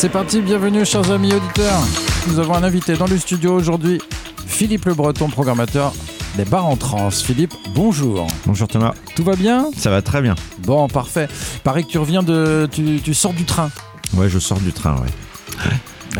C'est 0.00 0.08
parti, 0.08 0.40
bienvenue 0.40 0.86
chers 0.86 1.10
amis 1.10 1.30
auditeurs. 1.30 1.78
Nous 2.26 2.38
avons 2.38 2.54
un 2.54 2.62
invité 2.62 2.96
dans 2.96 3.06
le 3.06 3.18
studio 3.18 3.52
aujourd'hui, 3.52 4.00
Philippe 4.46 4.86
Le 4.86 4.94
Breton, 4.94 5.28
programmateur 5.28 5.92
des 6.38 6.46
bars 6.46 6.64
en 6.64 6.78
trans. 6.78 7.10
Philippe, 7.10 7.52
bonjour. 7.74 8.26
Bonjour 8.46 8.66
Thomas. 8.66 8.94
Tout 9.14 9.24
va 9.24 9.36
bien? 9.36 9.66
Ça 9.76 9.90
va 9.90 10.00
très 10.00 10.22
bien. 10.22 10.36
Bon, 10.60 10.88
parfait. 10.88 11.28
Pareil 11.64 11.84
que 11.84 11.90
tu 11.90 11.98
reviens 11.98 12.22
de... 12.22 12.66
Tu, 12.72 13.02
tu 13.04 13.12
sors 13.12 13.34
du 13.34 13.44
train 13.44 13.70
Ouais, 14.14 14.30
je 14.30 14.38
sors 14.38 14.58
du 14.60 14.72
train, 14.72 14.94
ouais. 15.02 15.10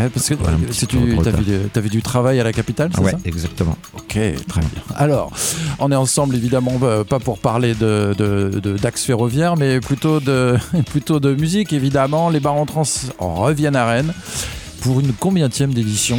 Ouais, 0.02 0.08
parce 0.08 0.28
que 0.28 0.34
si 0.70 0.86
tu 0.86 0.98
avais, 1.76 1.88
du 1.88 2.02
travail 2.02 2.40
à 2.40 2.44
la 2.44 2.52
capitale, 2.52 2.90
c'est 2.94 3.00
ouais, 3.00 3.10
ça? 3.12 3.18
exactement. 3.24 3.76
Ok, 3.94 4.08
très 4.08 4.60
bien. 4.60 4.68
Alors, 4.96 5.32
on 5.78 5.90
est 5.92 5.96
ensemble 5.96 6.34
évidemment 6.36 6.78
euh, 6.82 7.04
pas 7.04 7.18
pour 7.18 7.38
parler 7.38 7.74
de, 7.74 8.14
d'axe 8.80 9.04
ferroviaire, 9.04 9.56
mais 9.56 9.80
plutôt 9.80 10.20
de, 10.20 10.56
plutôt 10.90 11.20
de 11.20 11.34
musique 11.34 11.72
évidemment. 11.72 12.30
Les 12.30 12.40
bars 12.40 12.54
en 12.54 12.66
trans 12.66 12.84
reviennent 13.18 13.76
à 13.76 13.86
Rennes 13.86 14.12
pour 14.82 15.00
une 15.00 15.12
combienième 15.12 15.74
d'édition? 15.74 16.16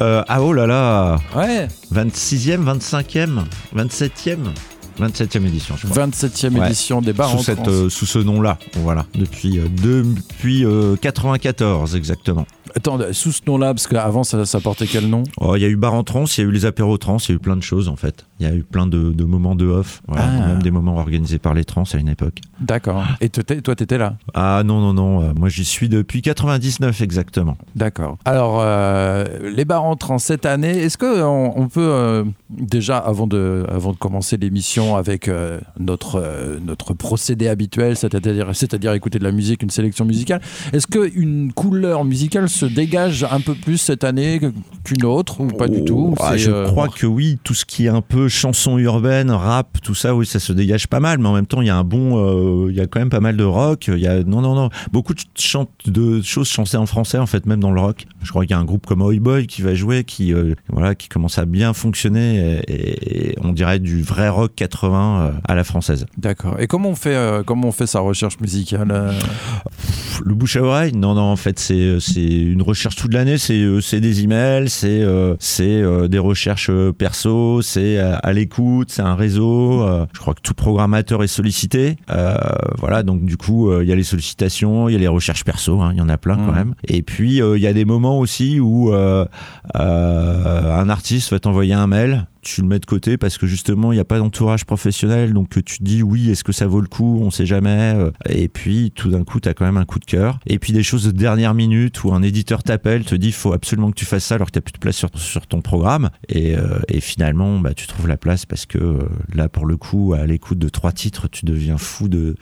Euh, 0.00 0.22
ah 0.28 0.42
oh 0.42 0.52
là 0.52 0.66
là 0.66 1.18
Ouais, 1.34 1.68
26e, 1.94 2.64
25e, 2.78 3.44
27e 3.76 4.38
27e 5.00 5.46
édition, 5.46 5.76
je 5.76 5.86
crois. 5.86 6.06
27e 6.06 6.58
Ouais. 6.58 6.66
édition 6.66 7.00
des 7.02 7.12
bars 7.12 7.30
Sous, 7.30 7.36
en 7.36 7.42
cette, 7.42 7.62
trans. 7.62 7.68
euh, 7.70 7.88
sous 7.90 8.06
ce 8.06 8.18
nom-là, 8.18 8.58
voilà, 8.76 9.04
depuis, 9.14 9.58
euh, 9.58 9.66
depuis 9.68 10.64
euh, 10.64 10.96
94 10.96 11.94
exactement. 11.96 12.46
Attends, 12.74 12.98
sous 13.12 13.32
ce 13.32 13.42
nom-là, 13.46 13.74
parce 13.74 13.86
qu'avant 13.86 14.24
ça, 14.24 14.44
ça 14.44 14.60
portait 14.60 14.86
quel 14.86 15.08
nom? 15.08 15.22
Oh, 15.40 15.54
Il 15.56 15.62
y 15.62 15.64
a 15.64 15.68
eu 15.68 15.76
bar 15.76 15.94
en 15.94 16.02
trans, 16.04 16.24
il 16.24 16.40
y 16.40 16.44
a 16.44 16.48
eu 16.48 16.52
les 16.52 16.64
apéros 16.66 16.98
trans, 16.98 17.18
il 17.18 17.28
y 17.28 17.32
a 17.32 17.34
eu 17.36 17.38
plein 17.38 17.56
de 17.56 17.62
choses 17.62 17.88
en 17.88 17.96
fait. 17.96 18.26
Il 18.40 18.46
y 18.46 18.50
a 18.50 18.54
eu 18.54 18.62
plein 18.62 18.86
de, 18.86 19.12
de 19.12 19.24
moments 19.24 19.54
de 19.54 19.66
off, 19.66 20.02
voilà, 20.06 20.24
Ah. 20.26 20.46
même 20.48 20.62
des 20.62 20.70
moments 20.70 20.96
organisés 20.96 21.38
par 21.38 21.54
les 21.54 21.64
trans 21.64 21.84
à 21.92 21.96
une 21.96 22.08
époque. 22.08 22.40
D'accord. 22.60 23.04
Et 23.20 23.28
toi, 23.28 23.74
t'étais 23.74 23.98
là? 23.98 24.16
Ah 24.34 24.62
non, 24.64 24.80
non, 24.80 24.92
non, 24.92 25.22
euh, 25.22 25.32
moi 25.38 25.48
j'y 25.48 25.64
suis 25.64 25.88
depuis 25.88 26.22
99 26.22 27.00
exactement. 27.00 27.56
D'accord. 27.74 28.18
Alors, 28.24 28.58
euh, 28.60 29.24
les 29.54 29.64
bars 29.64 29.84
en 29.84 29.96
trans 29.96 30.18
cette 30.18 30.46
année, 30.46 30.78
est-ce 30.78 30.98
qu'on 30.98 31.52
on 31.56 31.68
peut 31.68 31.80
euh, 31.80 32.24
déjà, 32.50 32.98
avant 32.98 33.26
de, 33.26 33.64
avant 33.68 33.92
de 33.92 33.96
commencer 33.98 34.36
l'émission 34.36 34.96
avec 34.96 35.28
euh, 35.28 35.60
notre, 35.78 36.16
euh, 36.22 36.58
notre 36.64 36.94
procédé 36.94 37.48
habituel, 37.48 37.96
c'est-à-dire 37.96 38.92
écouter 38.92 39.18
de 39.18 39.24
la 39.24 39.32
musique, 39.32 39.62
une 39.62 39.70
sélection 39.70 40.04
musicale, 40.04 40.40
est-ce 40.72 40.86
qu'une 40.86 41.52
couleur 41.52 42.04
musicale 42.04 42.48
se 42.56 42.66
dégage 42.66 43.26
un 43.30 43.40
peu 43.40 43.54
plus 43.54 43.76
cette 43.76 44.02
année 44.02 44.40
qu'une 44.82 45.04
autre 45.04 45.40
ou 45.40 45.48
pas 45.48 45.68
du 45.68 45.84
tout 45.84 46.14
Ah, 46.18 46.36
je 46.36 46.50
euh, 46.50 46.66
crois 46.66 46.88
que 46.88 47.06
oui, 47.06 47.38
tout 47.44 47.52
ce 47.52 47.66
qui 47.66 47.84
est 47.84 47.90
un 47.90 48.00
peu 48.00 48.28
chanson 48.28 48.78
urbaine, 48.78 49.30
rap, 49.30 49.78
tout 49.82 49.94
ça, 49.94 50.14
oui, 50.14 50.24
ça 50.24 50.40
se 50.40 50.52
dégage 50.54 50.86
pas 50.86 51.00
mal. 51.00 51.18
Mais 51.18 51.28
en 51.28 51.34
même 51.34 51.46
temps, 51.46 51.60
il 51.60 51.66
y 51.66 51.70
a 51.70 51.76
un 51.76 51.84
bon, 51.84 52.16
euh, 52.16 52.70
il 52.70 52.76
y 52.76 52.80
a 52.80 52.86
quand 52.86 52.98
même 52.98 53.10
pas 53.10 53.20
mal 53.20 53.36
de 53.36 53.44
rock. 53.44 53.88
Il 53.88 53.98
y 53.98 54.06
a 54.06 54.22
non, 54.22 54.40
non, 54.40 54.54
non, 54.54 54.70
beaucoup 54.90 55.12
de, 55.14 56.22
choses 56.22 56.48
chantées 56.48 56.78
en 56.78 56.86
français 56.86 57.18
en 57.18 57.26
fait, 57.26 57.44
même 57.44 57.60
dans 57.60 57.72
le 57.72 57.80
rock. 57.80 58.06
Je 58.22 58.30
crois 58.30 58.44
qu'il 58.44 58.52
y 58.52 58.54
a 58.54 58.58
un 58.58 58.64
groupe 58.64 58.86
comme 58.86 59.02
Oi 59.02 59.18
Boy 59.20 59.46
qui 59.46 59.60
va 59.60 59.74
jouer, 59.74 60.04
qui 60.04 60.32
euh, 60.32 60.54
voilà, 60.70 60.94
qui 60.94 61.08
commence 61.08 61.38
à 61.38 61.44
bien 61.44 61.74
fonctionner 61.74 62.62
et, 62.66 63.30
et 63.30 63.36
on 63.42 63.52
dirait 63.52 63.80
du 63.80 64.02
vrai 64.02 64.30
rock 64.30 64.52
80 64.56 65.20
euh, 65.20 65.30
à 65.46 65.54
la 65.54 65.64
française. 65.64 66.06
D'accord. 66.16 66.58
Et 66.58 66.66
comment 66.66 66.88
on 66.88 66.94
fait, 66.94 67.16
comment 67.44 67.68
on 67.68 67.72
fait 67.72 67.86
sa 67.86 68.00
recherche 68.00 68.40
musicale 68.40 69.12
Le 70.24 70.34
bouche 70.34 70.56
à 70.56 70.62
oreille, 70.62 70.92
non, 70.92 71.14
non, 71.14 71.22
en 71.22 71.36
fait, 71.36 71.58
c'est 71.58 71.98
c'est 72.00 72.45
une 72.52 72.62
recherche 72.62 72.96
toute 72.96 73.12
l'année. 73.14 73.38
C'est 73.38 73.60
euh, 73.60 73.80
des 74.00 74.22
emails, 74.22 74.68
c'est 74.68 75.02
euh, 75.02 75.34
c'est 75.38 75.64
euh, 75.82 76.08
des 76.08 76.18
recherches 76.18 76.70
perso, 76.98 77.62
c'est 77.62 77.98
à 77.98 78.32
l'écoute, 78.32 78.90
c'est 78.90 79.02
un 79.02 79.14
réseau. 79.14 79.86
je 80.12 80.18
crois 80.18 80.34
que 80.34 80.40
tout 80.42 80.54
programmateur 80.54 81.22
est 81.22 81.28
sollicité. 81.28 81.96
Voilà, 82.78 83.02
donc 83.02 83.24
du 83.24 83.36
coup, 83.36 83.72
il 83.80 83.88
y 83.88 83.92
a 83.92 83.96
les 83.96 84.02
sollicitations, 84.02 84.88
il 84.88 84.92
y 84.92 84.96
a 84.96 84.98
les 84.98 85.08
recherches 85.08 85.44
perso, 85.44 85.80
hein, 85.80 85.90
il 85.92 85.98
y 85.98 86.00
en 86.00 86.08
a 86.08 86.18
plein 86.18 86.36
quand 86.36 86.52
Mhm. 86.52 86.54
même. 86.54 86.74
Et 86.88 87.02
puis, 87.02 87.38
il 87.38 87.60
y 87.60 87.66
a 87.66 87.72
des 87.72 87.84
moments 87.84 88.18
aussi 88.18 88.60
où 88.60 88.92
un 88.94 89.28
artiste 90.88 91.30
va 91.30 91.38
t'envoyer 91.38 91.74
un 91.74 91.86
mail 91.86 92.26
tu 92.46 92.62
le 92.62 92.68
mets 92.68 92.78
de 92.78 92.86
côté 92.86 93.16
parce 93.16 93.38
que 93.38 93.46
justement 93.46 93.92
il 93.92 93.96
n'y 93.96 94.00
a 94.00 94.04
pas 94.04 94.18
d'entourage 94.18 94.64
professionnel 94.64 95.32
donc 95.32 95.50
tu 95.50 95.62
te 95.62 95.82
dis 95.82 96.02
oui 96.02 96.30
est-ce 96.30 96.44
que 96.44 96.52
ça 96.52 96.66
vaut 96.66 96.80
le 96.80 96.86
coup? 96.86 97.18
On 97.20 97.30
sait 97.30 97.46
jamais 97.46 97.94
euh, 97.96 98.10
et 98.28 98.48
puis 98.48 98.92
tout 98.94 99.10
d'un 99.10 99.24
coup 99.24 99.40
tu 99.40 99.48
as 99.48 99.54
quand 99.54 99.64
même 99.64 99.76
un 99.76 99.84
coup 99.84 99.98
de 99.98 100.04
cœur. 100.04 100.38
Et 100.46 100.58
puis 100.58 100.72
des 100.72 100.82
choses 100.82 101.04
de 101.04 101.10
dernière 101.10 101.54
minute 101.54 102.04
où 102.04 102.12
un 102.14 102.22
éditeur 102.22 102.62
t'appelle 102.62 103.04
te 103.04 103.14
dit 103.14 103.32
faut 103.32 103.52
absolument 103.52 103.90
que 103.90 103.96
tu 103.96 104.04
fasses 104.04 104.24
ça 104.24 104.36
alors 104.36 104.50
que 104.50 104.52
tu 104.52 104.60
plus 104.60 104.72
de 104.72 104.78
place 104.78 104.96
sur, 104.96 105.10
sur 105.16 105.46
ton 105.46 105.60
programme. 105.60 106.10
Et, 106.28 106.56
euh, 106.56 106.78
et 106.88 107.00
finalement 107.00 107.58
bah, 107.58 107.74
tu 107.74 107.86
trouves 107.86 108.08
la 108.08 108.16
place 108.16 108.46
parce 108.46 108.64
que 108.64 108.78
euh, 108.78 109.08
là 109.34 109.48
pour 109.48 109.66
le 109.66 109.76
coup 109.76 110.14
à 110.14 110.24
l'écoute 110.26 110.58
de 110.58 110.68
trois 110.68 110.92
titres 110.92 111.28
tu 111.28 111.44
deviens 111.44 111.78
fou 111.78 112.08
de, 112.08 112.36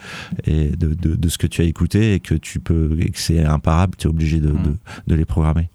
et 0.44 0.68
de, 0.68 0.94
de, 0.94 1.16
de 1.16 1.28
ce 1.28 1.38
que 1.38 1.46
tu 1.46 1.62
as 1.62 1.64
écouté 1.64 2.14
et 2.14 2.20
que 2.20 2.34
tu 2.34 2.60
peux 2.60 2.96
et 3.00 3.10
que 3.10 3.18
c'est 3.18 3.42
imparable 3.42 3.94
tu 3.96 4.06
es 4.06 4.10
obligé 4.10 4.38
de, 4.38 4.48
de, 4.48 4.76
de 5.06 5.14
les 5.14 5.24
programmer 5.24 5.68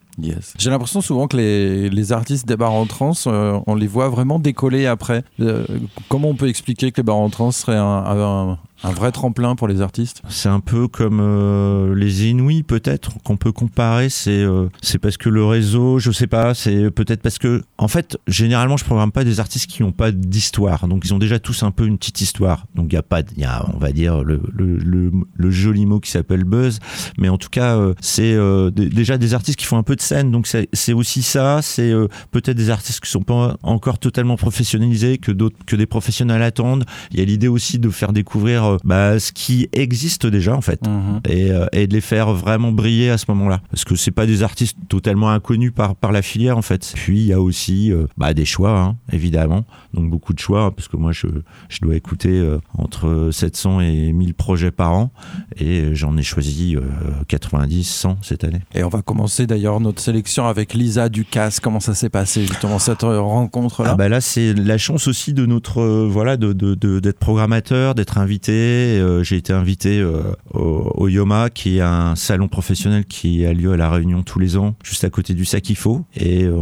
J'ai 0.58 0.70
l'impression 0.70 1.02
souvent 1.02 1.28
que 1.28 1.38
les, 1.38 1.90
les 1.90 2.12
artistes 2.12 2.48
des 2.48 2.58
bars 2.58 2.74
en 2.74 2.86
trans, 2.86 3.14
euh, 3.28 3.60
on 3.68 3.76
les 3.76 3.88
voit 3.88 4.10
vraiment 4.10 4.40
décoller 4.40 4.86
après. 4.86 5.24
Euh, 5.40 5.66
comment 6.10 6.30
on 6.30 6.36
peut 6.36 6.48
expliquer 6.50 6.92
que 6.92 6.98
les 6.98 7.04
bars 7.04 7.16
en 7.18 7.30
trans 7.30 7.52
seraient 7.52 7.78
un- 7.78 8.58
un 8.84 8.92
vrai 8.92 9.12
tremplin 9.12 9.56
pour 9.56 9.68
les 9.68 9.82
artistes 9.82 10.22
C'est 10.30 10.50
un 10.50 10.60
peu 10.60 10.88
comme 10.88 11.20
euh, 11.22 11.94
les 11.96 12.28
Inuits 12.28 12.64
peut-être 12.64 13.22
qu'on 13.24 13.38
peut 13.38 13.52
comparer. 13.52 14.10
C'est 14.10 14.32
euh, 14.32 14.68
c'est 14.82 15.00
parce 15.00 15.18
que 15.18 15.30
le 15.30 15.44
réseau, 15.46 16.00
je 16.00 16.12
sais 16.12 16.28
pas. 16.28 16.54
C'est 16.54 16.92
peut-être 16.92 17.22
parce 17.22 17.38
que 17.38 17.64
en 17.78 17.88
fait, 17.88 18.18
généralement, 18.28 18.78
je 18.78 18.86
programme 18.86 19.12
pas 19.12 19.24
des 19.24 19.40
artistes 19.40 19.68
qui 19.68 19.84
n'ont 19.84 19.92
pas 19.92 20.12
d'histoire. 20.12 20.88
Donc 20.88 21.04
ils 21.06 21.14
ont 21.14 21.20
déjà 21.20 21.40
tous 21.40 21.64
un 21.64 21.72
peu 21.72 21.86
une 21.86 21.98
petite 21.98 22.22
histoire. 22.22 22.66
Donc 22.76 22.88
il 22.92 22.96
y 22.96 22.98
a 22.98 23.04
pas, 23.04 23.22
y 23.38 23.44
a, 23.44 23.66
on 23.74 23.78
va 23.78 23.92
dire 23.92 24.24
le, 24.24 24.42
le, 24.54 25.12
le, 25.36 25.52
joli 25.52 25.86
mot 25.86 26.00
qui 26.00 26.12
s'appelle 26.12 26.44
buzz. 26.44 26.80
Mais 27.18 27.30
en 27.30 27.38
tout 27.38 27.50
cas, 27.50 27.78
euh, 27.78 27.94
c'est 28.02 28.34
euh, 28.34 28.70
déjà 28.72 29.18
des 29.18 29.34
artistes 29.34 29.60
qui 29.60 29.66
font 29.66 29.78
un 29.78 29.84
peu 29.84 29.96
de 29.96 30.02
scène. 30.02 30.32
Donc 30.32 30.48
c'est 30.48 30.70
c'est 30.74 30.94
aussi 30.94 31.22
ça. 31.24 31.62
C'est 31.62 31.92
euh, 31.92 32.08
peut-être 32.32 32.58
des 32.58 32.70
artistes 32.70 33.02
qui 33.02 33.10
sont 33.10 33.24
pas 33.24 33.58
encore 33.64 34.00
totalement 34.00 34.38
professionnalisés, 34.38 35.18
que 35.18 35.32
d'autres, 35.32 35.58
que 35.66 35.76
des 35.76 35.86
professionnels 35.86 36.44
attendent. 36.44 36.86
Il 37.12 37.20
y 37.20 37.22
a 37.22 37.26
l'idée 37.26 37.48
aussi 37.48 37.80
de 37.80 37.90
faire 37.90 38.14
découvrir 38.14 38.69
euh, 38.74 38.78
bah, 38.84 39.20
ce 39.20 39.32
qui 39.32 39.68
existe 39.74 40.26
déjà 40.26 40.56
en 40.56 40.62
fait 40.62 40.82
et, 41.28 41.52
euh, 41.52 41.66
et 41.74 41.88
de 41.88 41.94
les 41.94 42.02
faire 42.02 42.34
vraiment 42.34 42.72
briller 42.72 43.10
à 43.10 43.18
ce 43.18 43.26
moment-là. 43.30 43.62
Parce 43.72 43.84
que 43.84 43.96
c'est 43.96 44.12
pas 44.12 44.26
des 44.26 44.44
artistes 44.44 44.78
totalement 44.88 45.30
inconnus 45.30 45.72
par, 45.76 45.96
par 45.96 46.12
la 46.12 46.22
filière 46.22 46.58
en 46.58 46.62
fait. 46.62 46.92
Puis 46.96 47.20
il 47.20 47.26
y 47.28 47.34
a 47.34 47.42
aussi 47.42 47.92
euh, 47.92 48.06
bah, 48.18 48.34
des 48.34 48.46
choix, 48.46 48.80
hein, 48.80 48.96
évidemment. 49.12 49.66
Donc 49.94 50.10
beaucoup 50.10 50.34
de 50.34 50.40
choix, 50.40 50.64
hein, 50.66 50.72
parce 50.72 50.88
que 50.88 50.98
moi 50.98 51.12
je, 51.12 51.28
je 51.70 51.80
dois 51.82 51.96
écouter 51.96 52.30
euh, 52.40 52.60
entre 52.78 53.30
700 53.32 53.82
et 53.82 54.14
1000 54.14 54.34
projets 54.34 54.72
par 54.72 54.94
an. 54.94 55.12
Et 55.58 55.94
j'en 55.96 56.16
ai 56.18 56.24
choisi 56.24 56.76
euh, 56.76 56.82
90, 57.28 57.84
100 57.84 58.18
cette 58.22 58.44
année. 58.44 58.62
Et 58.74 58.84
on 58.84 58.90
va 58.90 59.02
commencer 59.02 59.48
d'ailleurs 59.48 59.80
notre 59.80 60.02
sélection 60.02 60.48
avec 60.48 60.74
Lisa 60.74 61.10
Ducasse. 61.10 61.60
Comment 61.60 61.80
ça 61.80 61.94
s'est 61.94 62.10
passé 62.10 62.46
justement 62.46 62.80
cette 62.80 63.02
rencontre-là? 63.04 63.90
Ah 63.92 63.96
bah 63.96 64.10
là 64.10 64.22
c'est 64.22 64.54
la 64.54 64.78
chance 64.78 65.08
aussi 65.08 65.34
de 65.34 65.46
notre 65.46 65.82
voilà 66.08 66.38
de- 66.38 66.54
d'être 67.00 67.20
programmateur, 67.20 67.96
d'être 67.96 68.18
invité. 68.18 68.59
Euh, 68.60 69.24
J'ai 69.24 69.38
été 69.38 69.54
invité 69.54 70.00
euh, 70.00 70.22
au, 70.54 71.08
Yoma 71.08 71.50
qui 71.50 71.78
est 71.78 71.82
un 71.82 72.16
salon 72.16 72.48
professionnel 72.48 73.06
qui 73.06 73.46
a 73.46 73.54
lieu 73.54 73.74
à 73.74 73.78
la 73.78 73.90
Réunion 73.90 74.24
tous 74.24 74.40
les 74.40 74.58
ans, 74.58 74.76
juste 74.84 75.04
à 75.04 75.10
côté 75.10 75.34
du 75.34 75.46
Sakifo. 75.46 76.06
Et 76.16 76.44
euh, 76.44 76.56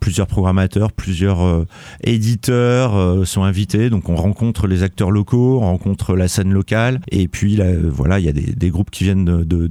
plusieurs 0.00 0.26
programmateurs, 0.26 0.92
plusieurs 0.92 1.66
éditeurs 2.02 3.26
sont 3.26 3.42
invités. 3.42 3.90
Donc 3.90 4.08
on 4.08 4.16
rencontre 4.16 4.66
les 4.66 4.82
acteurs 4.82 5.10
locaux, 5.10 5.58
on 5.58 5.66
rencontre 5.66 6.16
la 6.16 6.28
scène 6.28 6.52
locale. 6.52 7.00
Et 7.10 7.28
puis 7.28 7.56
là, 7.56 7.66
voilà, 7.88 8.18
il 8.18 8.26
y 8.26 8.28
a 8.28 8.32
des, 8.32 8.70
groupes 8.70 8.90
qui 8.90 9.04
viennent 9.04 9.24
de 9.24 9.66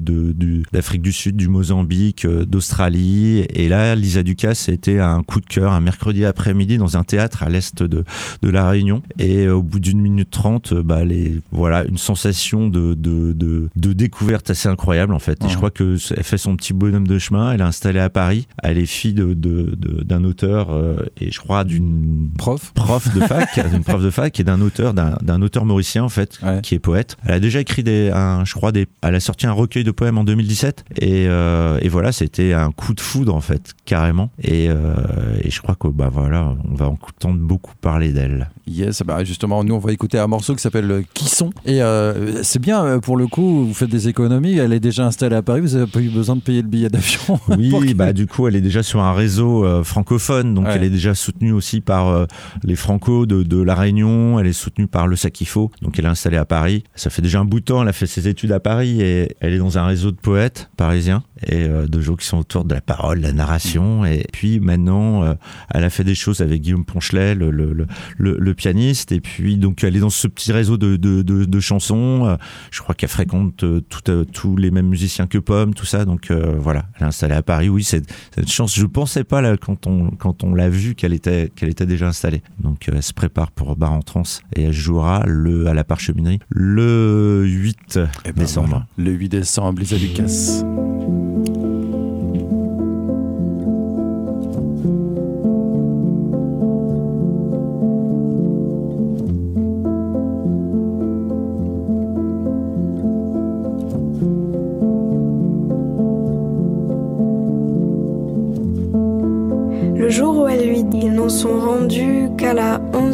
d'Afrique 0.72 1.02
du 1.02 1.12
Sud, 1.12 1.36
du 1.36 1.48
Mozambique, 1.48 2.26
d'Australie. 2.26 3.46
Et 3.50 3.68
là, 3.68 3.96
Lisa 3.96 4.24
Ducasse, 4.24 4.60
c'était 4.60 5.00
un 5.00 5.24
coup 5.24 5.42
de 5.42 5.46
cœur 5.46 5.74
un 5.74 5.82
mercredi 5.82 6.26
après-midi 6.26 6.78
dans 6.78 6.98
un 6.98 7.04
théâtre 7.04 7.44
à 7.44 7.50
l'est 7.50 7.84
de, 7.84 8.04
la 8.42 8.70
Réunion. 8.70 9.02
Et 9.20 9.48
au 9.48 9.62
bout 9.62 9.80
d'une 9.80 10.02
minute 10.02 10.30
trente, 10.30 10.74
bah, 10.74 11.04
les, 11.04 11.40
voilà, 11.52 11.65
une 11.68 11.98
sensation 11.98 12.68
de, 12.68 12.94
de, 12.94 13.34
de, 13.34 13.70
de 13.76 13.94
découverte 13.94 14.50
assez 14.50 14.70
incroyable 14.70 15.14
en 15.14 15.20
fait. 15.20 15.44
Et 15.46 15.50
je 15.50 15.56
crois 15.58 15.72
que 15.72 15.98
elle 16.16 16.24
fait 16.24 16.38
son 16.38 16.56
petit 16.56 16.74
bonhomme 16.74 17.08
de 17.08 17.18
chemin. 17.20 17.52
Elle 17.52 17.62
est 17.62 17.64
installée 17.64 18.00
à 18.00 18.10
Paris. 18.10 18.48
Elle 18.64 18.78
est 18.78 18.86
fille 18.86 19.14
de, 19.14 19.34
de, 19.34 19.76
d'un 20.04 20.24
auteur 20.24 20.72
euh, 20.72 20.98
et 21.20 21.32
je 21.32 21.40
crois 21.40 21.64
d'une 21.64 22.30
Prof 22.38 22.72
prof 22.74 23.14
de 23.14 23.20
fac, 23.22 23.70
d'une 23.72 23.84
prof 23.84 24.02
de 24.04 24.10
fac 24.10 24.40
et 24.40 24.44
d'un 24.44 24.62
auteur, 24.62 24.94
d'un, 24.94 25.18
d'un 25.22 25.42
auteur 25.42 25.66
mauricien 25.66 26.04
en 26.04 26.10
fait, 26.10 26.40
Ouais. 26.44 26.60
qui 26.62 26.76
est 26.76 26.80
poète. 26.80 27.18
Elle 27.26 27.34
a 27.36 27.40
déjà 27.40 27.60
écrit 27.60 27.84
des, 27.84 28.12
un, 28.14 28.44
je 28.46 28.54
crois 28.54 28.72
des, 28.72 28.88
elle 29.02 29.16
a 29.16 29.20
sorti 29.20 29.48
un 29.48 29.52
recueil 29.52 29.84
de 29.84 29.92
poèmes 29.92 30.18
en 30.18 30.24
2017 30.24 30.86
et, 31.02 31.26
euh, 31.28 31.80
et 31.82 31.90
voilà, 31.90 32.12
c'était 32.12 32.54
un 32.54 32.72
coup 32.72 32.94
de 32.94 33.00
foudre 33.02 33.34
en 33.34 33.42
fait, 33.42 33.74
carrément. 33.86 34.30
Et, 34.42 34.68
euh, 34.70 34.96
et 35.42 35.50
je 35.50 35.62
crois 35.62 35.76
que 35.76 35.88
bah 35.88 36.10
voilà, 36.12 36.54
on 36.70 36.76
va 36.76 36.88
entendre 36.90 37.40
beaucoup 37.40 37.74
parler 37.82 38.12
d'elle. 38.12 38.50
Yes, 38.68 39.02
bah 39.06 39.24
justement, 39.24 39.64
nous 39.64 39.76
on 39.76 39.80
va 39.80 39.92
écouter 39.92 40.18
un 40.20 40.28
morceau 40.28 40.56
qui 40.56 40.62
s'appelle 40.62 41.04
Qui 41.14 41.30
sont? 41.30 41.52
Et 41.66 41.82
euh, 41.82 42.44
c'est 42.44 42.60
bien 42.60 42.84
euh, 42.86 43.00
pour 43.00 43.18
le 43.18 43.28
coup, 43.28 43.66
vous 43.66 43.74
faites 43.74 43.90
des 43.90 44.08
économies. 44.08 44.58
Elle 44.58 44.74
est 44.74 44.80
déjà 44.80 45.06
installée 45.06 45.36
à 45.36 45.42
Paris, 45.42 45.62
vous 45.62 45.78
n'avez 45.78 45.90
pas 45.90 46.00
eu 46.02 46.10
besoin 46.10 46.36
de 46.36 46.42
payer 46.42 46.62
le 46.62 46.68
billet 46.68 46.90
d'avion. 46.90 47.40
Oui, 47.58 47.94
bah 47.94 48.14
du 48.14 48.28
coup, 48.28 48.48
elle 48.48 48.56
est 48.56 48.62
déjà 48.62 48.84
sur 48.84 49.00
un 49.02 49.14
réseau 49.14 49.66
euh, 49.66 49.84
francophone, 49.84 50.54
donc 50.54 50.66
Ouais. 50.66 50.74
elle 50.76 50.84
est 50.84 50.90
déjà 50.90 51.16
soutenue 51.16 51.52
aussi 51.52 51.82
par 51.82 52.10
euh, 52.10 52.26
les 52.64 52.76
Franco 52.76 53.26
de, 53.26 53.44
de 53.44 53.62
la 53.62 53.76
Réunion. 53.76 54.40
Elle 54.40 54.48
est 54.48 54.54
soutenue 54.54 54.88
par 54.88 55.08
le 55.08 55.16
Sakifo, 55.16 55.72
donc 55.82 55.98
elle 56.00 56.06
est 56.06 56.10
installée 56.10 56.38
à 56.38 56.46
Paris. 56.46 56.84
Ça 56.96 57.10
fait 57.10 57.22
déjà 57.22 57.40
un 57.40 57.46
bout 57.46 57.60
de 57.60 57.66
temps. 57.66 57.82
Elle 57.82 57.88
a 57.88 57.94
fait 57.94 58.06
ses 58.08 58.28
études 58.28 58.52
à 58.52 58.60
Paris 58.60 59.02
et 59.02 59.36
elle 59.40 59.54
est 59.54 59.58
dans 59.60 59.78
un 59.78 59.86
réseau 59.86 60.12
de 60.12 60.18
poètes 60.18 60.70
parisiens. 60.78 61.24
Et 61.44 61.64
euh, 61.64 61.88
de 61.88 62.02
gens 62.02 62.16
qui 62.16 62.26
sont 62.26 62.38
autour 62.38 62.66
de 62.66 62.74
la 62.74 62.82
parole, 62.82 63.18
de 63.20 63.24
la 63.24 63.34
narration. 63.34 64.06
Et 64.06 64.26
puis 64.32 64.60
maintenant, 64.60 65.24
euh, 65.24 65.34
elle 65.74 65.84
a 65.84 65.90
fait 65.90 66.04
des 66.04 66.16
choses 66.16 66.42
avec 66.42 66.62
Guillaume 66.62 66.86
Ponchelet, 66.86 67.36
le, 67.36 67.52
le, 67.52 67.74
le, 67.74 67.88
le, 68.18 68.54
pianiste. 68.54 69.12
Et 69.12 69.20
puis 69.20 69.58
donc 69.58 69.84
elle 69.84 69.96
est 69.96 70.00
dans 70.00 70.10
ce 70.10 70.28
petit 70.28 70.52
réseau 70.52 70.78
de, 70.78 70.96
de, 70.96 71.22
de, 71.22 71.46
de 71.46 71.60
chansons. 71.60 72.26
Euh, 72.26 72.36
je 72.72 72.82
crois 72.82 72.96
qu'elle 72.96 73.10
fréquente 73.10 73.58
tout, 73.58 74.26
tous 74.32 74.58
les 74.58 74.72
mêmes 74.72 74.88
musiciens 74.88 75.28
que 75.28 75.38
Pomme, 75.38 75.74
tout 75.74 75.86
ça. 75.86 76.06
Donc 76.06 76.32
voilà, 76.32 76.86
elle 76.96 77.04
est 77.04 77.08
installée 77.08 77.36
à 77.36 77.44
Paris. 77.44 77.70
Oui, 77.70 77.84
c'est 77.84 78.04
une 78.38 78.48
chance. 78.48 78.76
Je 78.76 78.86
pensais 78.86 79.24
pas 79.24 79.42
là 79.42 79.58
quand 79.58 79.88
on 79.88 80.12
quand 80.12 80.44
on 80.44 80.54
l'a 80.54 80.70
vu 80.70 80.96
qu'elle 80.96 81.14
était 81.14 81.52
qu'elle 81.56 81.70
était 81.70 81.86
déjà 81.86 82.08
installée. 82.08 82.42
Donc 82.60 82.88
elle 82.88 83.04
se 83.04 83.14
prépare 83.14 83.52
pour 83.52 83.76
Bar 83.76 83.92
en 83.92 84.02
Trans 84.02 84.24
et 84.56 84.64
elle 84.64 84.74
jouera 84.74 85.24
le 85.26 85.68
à 85.68 85.74
la 85.74 85.84
parcheminerie 85.84 86.40
le 86.50 87.44
8 87.46 88.00
eh 88.26 88.32
ben 88.32 88.44
décembre. 88.44 88.86
Le 88.98 89.12
8 89.12 89.30
décembre, 89.30 89.80
Lisa 89.80 89.98
Lucas. 89.98 90.64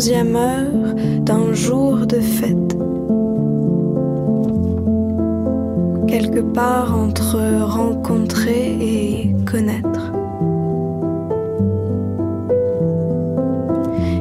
Onzième 0.01 0.35
heure 0.35 0.95
d'un 1.21 1.53
jour 1.53 2.07
de 2.07 2.19
fête. 2.19 2.75
Quelque 6.07 6.39
part 6.39 6.97
entre 6.97 7.37
rencontrer 7.61 8.77
et 8.81 9.35
connaître. 9.45 10.11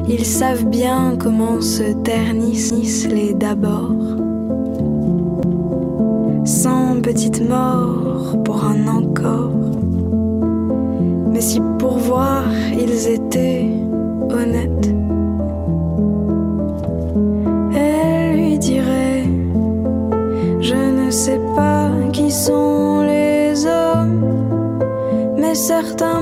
Ils 0.07 0.23
savent 0.23 0.65
bien 0.65 1.15
comment 1.17 1.59
se 1.59 1.93
ternissent 2.03 3.07
les 3.07 3.33
d'abord. 3.33 3.95
Sans 6.45 7.01
petite 7.01 7.41
mort 7.49 8.37
pour 8.45 8.63
un 8.65 8.87
encore. 8.87 9.49
Mais 11.31 11.41
si 11.41 11.59
pour 11.79 11.97
voir 11.97 12.43
ils 12.71 13.07
étaient 13.07 13.65
honnête. 14.29 15.00
Sont 22.31 23.01
les 23.01 23.65
hommes, 23.65 24.79
mais 25.37 25.53
certains 25.53 26.20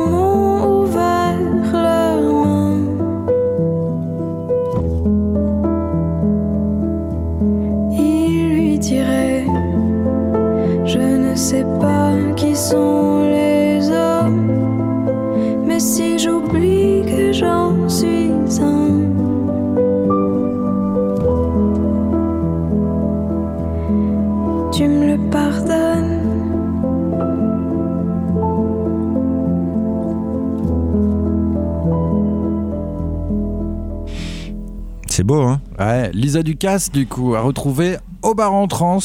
C'est 35.19 35.25
beau, 35.25 35.41
hein. 35.41 35.59
Ouais, 35.77 36.11
Lisa 36.13 36.43
Ducasse, 36.43 36.93
du 36.93 37.05
coup, 37.05 37.35
a 37.35 37.41
retrouvé 37.41 37.97
au 38.21 38.35
bar 38.35 38.53
en 38.53 38.67
trans 38.67 38.99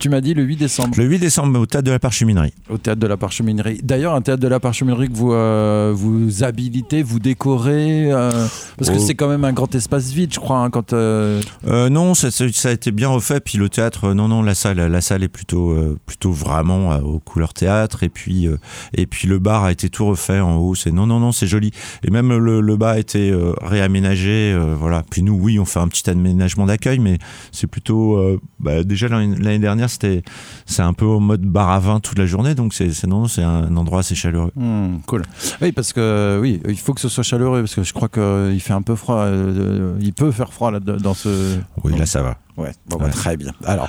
tu 0.00 0.08
m'as 0.08 0.22
dit 0.22 0.34
le 0.34 0.42
8 0.42 0.56
décembre. 0.56 0.94
Le 0.96 1.04
8 1.04 1.18
décembre 1.18 1.60
au 1.60 1.66
théâtre 1.66 1.84
de 1.84 1.90
la 1.90 1.98
Parcheminerie. 1.98 2.54
Au 2.70 2.78
théâtre 2.78 3.00
de 3.00 3.06
la 3.06 3.18
Parcheminerie. 3.18 3.80
D'ailleurs, 3.82 4.14
un 4.14 4.22
théâtre 4.22 4.42
de 4.42 4.48
la 4.48 4.58
Parcheminerie 4.58 5.08
que 5.08 5.14
vous 5.14 5.32
euh, 5.32 5.92
vous 5.94 6.42
habilitez, 6.42 7.02
vous 7.02 7.18
décorez, 7.18 8.10
euh, 8.10 8.30
parce 8.78 8.90
que 8.90 8.96
oh. 8.96 9.04
c'est 9.06 9.14
quand 9.14 9.28
même 9.28 9.44
un 9.44 9.52
grand 9.52 9.72
espace 9.74 10.10
vide, 10.10 10.32
je 10.32 10.40
crois, 10.40 10.58
hein, 10.58 10.70
quand. 10.70 10.94
Euh, 10.94 11.42
non, 11.66 12.14
ça, 12.14 12.30
ça, 12.30 12.68
a 12.68 12.72
été 12.72 12.92
bien 12.92 13.08
refait. 13.08 13.40
Puis 13.40 13.58
le 13.58 13.68
théâtre, 13.68 14.14
non, 14.14 14.28
non, 14.28 14.42
la 14.42 14.54
salle, 14.54 14.78
la 14.78 15.00
salle 15.02 15.22
est 15.22 15.28
plutôt, 15.28 15.76
plutôt 16.06 16.32
vraiment 16.32 16.96
aux 16.96 17.18
couleurs 17.18 17.52
théâtre. 17.52 18.02
Et 18.02 18.08
puis, 18.08 18.48
et 18.94 19.06
puis 19.06 19.28
le 19.28 19.38
bar 19.38 19.64
a 19.64 19.72
été 19.72 19.90
tout 19.90 20.06
refait 20.06 20.40
en 20.40 20.56
haut. 20.56 20.74
C'est 20.74 20.92
non, 20.92 21.06
non, 21.06 21.20
non, 21.20 21.32
c'est 21.32 21.46
joli. 21.46 21.72
Et 22.02 22.10
même 22.10 22.30
le, 22.30 22.62
le 22.62 22.76
bar 22.76 22.90
a 22.90 22.98
été 22.98 23.36
réaménagé, 23.60 24.58
voilà. 24.78 25.04
Puis 25.10 25.22
nous, 25.22 25.34
oui, 25.34 25.58
on 25.58 25.66
fait 25.66 25.80
un 25.80 25.88
petit 25.88 26.08
aménagement 26.08 26.64
d'accueil, 26.64 26.98
mais 27.00 27.18
c'est 27.52 27.66
plutôt, 27.66 28.18
bah, 28.58 28.82
déjà 28.82 29.08
l'année 29.08 29.58
dernière 29.58 29.89
c'était 29.90 30.22
c'est 30.66 30.82
un 30.82 30.92
peu 30.92 31.04
au 31.04 31.20
mode 31.20 31.42
bar 31.42 31.70
à 31.70 31.78
vin 31.78 32.00
toute 32.00 32.18
la 32.18 32.26
journée, 32.26 32.54
donc 32.54 32.72
c'est 32.72 33.06
non, 33.06 33.28
c'est 33.28 33.42
un 33.42 33.76
endroit 33.76 34.00
assez 34.00 34.14
chaleureux. 34.14 34.52
Hmm, 34.56 34.98
cool. 35.06 35.22
Oui, 35.60 35.72
parce 35.72 35.92
que 35.92 36.38
oui, 36.40 36.60
il 36.66 36.78
faut 36.78 36.94
que 36.94 37.00
ce 37.00 37.08
soit 37.08 37.24
chaleureux 37.24 37.60
parce 37.60 37.74
que 37.74 37.82
je 37.82 37.92
crois 37.92 38.08
qu'il 38.08 38.60
fait 38.60 38.72
un 38.72 38.82
peu 38.82 38.94
froid. 38.94 39.16
Euh, 39.16 39.96
il 40.00 40.12
peut 40.14 40.30
faire 40.32 40.52
froid 40.52 40.70
là 40.70 40.80
dans 40.80 41.14
ce. 41.14 41.58
Oui, 41.84 41.96
là 41.98 42.06
ça 42.06 42.22
va. 42.22 42.38
Ouais, 42.56 42.72
bon, 42.88 42.96
bah, 42.98 43.08
très 43.08 43.36
bien. 43.36 43.52
Alors, 43.64 43.88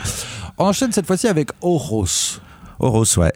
on 0.58 0.66
enchaîne 0.66 0.92
cette 0.92 1.06
fois-ci 1.06 1.28
avec 1.28 1.50
Oros. 1.62 2.40
Oros, 2.80 3.20
ouais. 3.20 3.34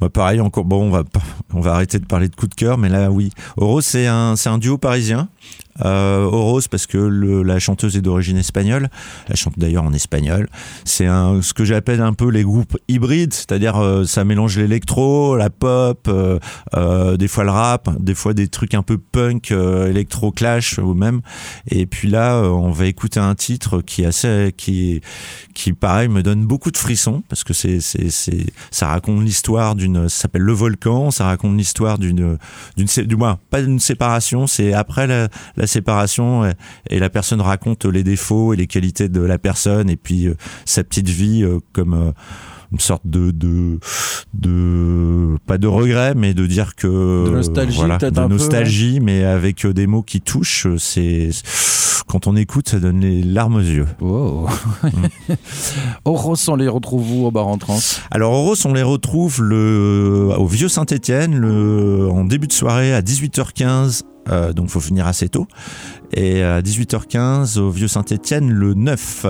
Bah, 0.00 0.08
pareil, 0.08 0.40
encore, 0.40 0.64
bon, 0.64 0.88
on 0.88 0.90
va, 0.90 1.04
on 1.52 1.60
va 1.60 1.74
arrêter 1.74 1.98
de 1.98 2.06
parler 2.06 2.28
de 2.28 2.34
coup 2.34 2.48
de 2.48 2.54
cœur, 2.54 2.78
mais 2.78 2.88
là, 2.88 3.10
oui. 3.10 3.30
Oros, 3.56 3.82
c'est 3.82 4.06
un, 4.06 4.34
un 4.46 4.58
duo 4.58 4.78
parisien 4.78 5.28
euh, 5.84 6.24
Oros 6.24 6.60
parce 6.70 6.86
que 6.86 6.98
la 6.98 7.58
chanteuse 7.58 7.96
est 7.96 8.02
d'origine 8.02 8.36
espagnole. 8.36 8.88
Elle 9.28 9.36
chante 9.36 9.58
d'ailleurs 9.58 9.84
en 9.84 9.92
espagnol. 9.92 10.48
C'est 10.84 11.06
ce 11.06 11.54
que 11.54 11.64
j'appelle 11.64 12.00
un 12.00 12.12
peu 12.12 12.28
les 12.28 12.42
groupes 12.42 12.76
hybrides, 12.88 13.32
c'est-à-dire 13.32 13.76
euh, 13.76 14.04
ça 14.04 14.24
mélange 14.24 14.58
l'électro, 14.58 15.36
la 15.36 15.50
pop, 15.50 16.06
euh, 16.08 16.38
euh, 16.74 17.16
des 17.16 17.28
fois 17.28 17.44
le 17.44 17.50
rap, 17.50 17.90
des 18.00 18.14
fois 18.14 18.34
des 18.34 18.48
trucs 18.48 18.74
un 18.74 18.82
peu 18.82 18.98
punk, 18.98 19.50
électro 19.50 20.30
clash 20.30 20.78
ou 20.78 20.94
même. 20.94 21.20
Et 21.68 21.86
puis 21.86 22.08
là, 22.08 22.42
on 22.42 22.70
va 22.70 22.86
écouter 22.86 23.20
un 23.20 23.34
titre 23.34 23.80
qui 23.80 24.04
assez, 24.04 24.52
qui, 24.56 25.00
qui 25.54 25.72
pareil 25.72 26.08
me 26.08 26.22
donne 26.22 26.46
beaucoup 26.46 26.70
de 26.70 26.76
frissons 26.76 27.22
parce 27.28 27.44
que 27.44 27.52
c'est, 27.52 27.80
c'est, 27.80 28.10
ça 28.70 28.88
raconte 28.88 29.22
l'histoire 29.22 29.74
d'une, 29.74 30.08
ça 30.08 30.22
s'appelle 30.22 30.42
Le 30.42 30.52
Volcan, 30.52 31.10
ça 31.10 31.24
raconte 31.24 31.56
l'histoire 31.56 31.98
d'une, 31.98 32.38
d'une, 32.76 32.86
du 33.06 33.16
moins 33.16 33.38
pas 33.50 33.62
d'une 33.62 33.80
séparation, 33.80 34.46
c'est 34.46 34.72
après 34.72 35.06
la 35.06 35.61
séparation 35.66 36.44
et, 36.90 36.98
la 36.98 37.10
personne 37.10 37.40
raconte 37.40 37.84
les 37.84 38.02
défauts 38.02 38.52
et 38.52 38.56
les 38.56 38.66
qualités 38.66 39.08
de 39.08 39.20
la 39.20 39.38
personne 39.38 39.90
et 39.90 39.96
puis 39.96 40.26
euh, 40.26 40.34
sa 40.64 40.84
petite 40.84 41.08
vie 41.08 41.42
euh, 41.42 41.58
comme 41.72 41.94
euh, 41.94 42.12
une 42.72 42.80
sorte 42.80 43.06
de, 43.06 43.30
de, 43.30 43.78
de 44.34 45.36
pas 45.46 45.58
de 45.58 45.66
regret 45.66 46.14
mais 46.14 46.34
de 46.34 46.46
dire 46.46 46.74
que 46.74 47.26
de 47.26 47.30
nostalgie 47.30 47.76
voilà, 47.76 47.98
de 47.98 48.26
nostalgie 48.26 49.00
mais 49.00 49.24
avec 49.24 49.66
des 49.66 49.86
mots 49.86 50.02
qui 50.02 50.20
touchent 50.20 50.66
c'est 50.78 51.30
quand 52.06 52.26
on 52.26 52.36
écoute 52.36 52.68
ça 52.68 52.78
donne 52.78 53.00
les 53.00 53.22
larmes 53.22 53.56
aux 53.56 53.60
yeux 53.60 53.86
wow. 54.00 54.48
mm. 54.82 54.88
Oros 56.04 56.36
on 56.48 56.56
les 56.56 56.68
retrouve 56.68 57.12
où 57.12 57.26
au 57.26 57.30
bar 57.30 57.46
en 57.46 57.58
trans? 57.58 57.78
Alors 58.10 58.32
Oros 58.32 58.66
on 58.66 58.72
les 58.72 58.82
retrouve 58.82 59.42
le 59.42 60.30
au 60.36 60.46
vieux 60.46 60.68
Saint-Étienne 60.68 61.36
le 61.36 62.08
en 62.10 62.24
début 62.24 62.46
de 62.46 62.52
soirée 62.52 62.94
à 62.94 63.02
18h15 63.02 64.02
euh, 64.28 64.52
donc 64.52 64.66
il 64.66 64.70
faut 64.70 64.80
venir 64.80 65.06
assez 65.06 65.28
tôt. 65.28 65.46
Et 66.12 66.42
à 66.42 66.60
18h15 66.60 67.58
au 67.58 67.70
Vieux 67.70 67.88
Saint-Étienne 67.88 68.50
le 68.50 68.74
9, 68.74 69.26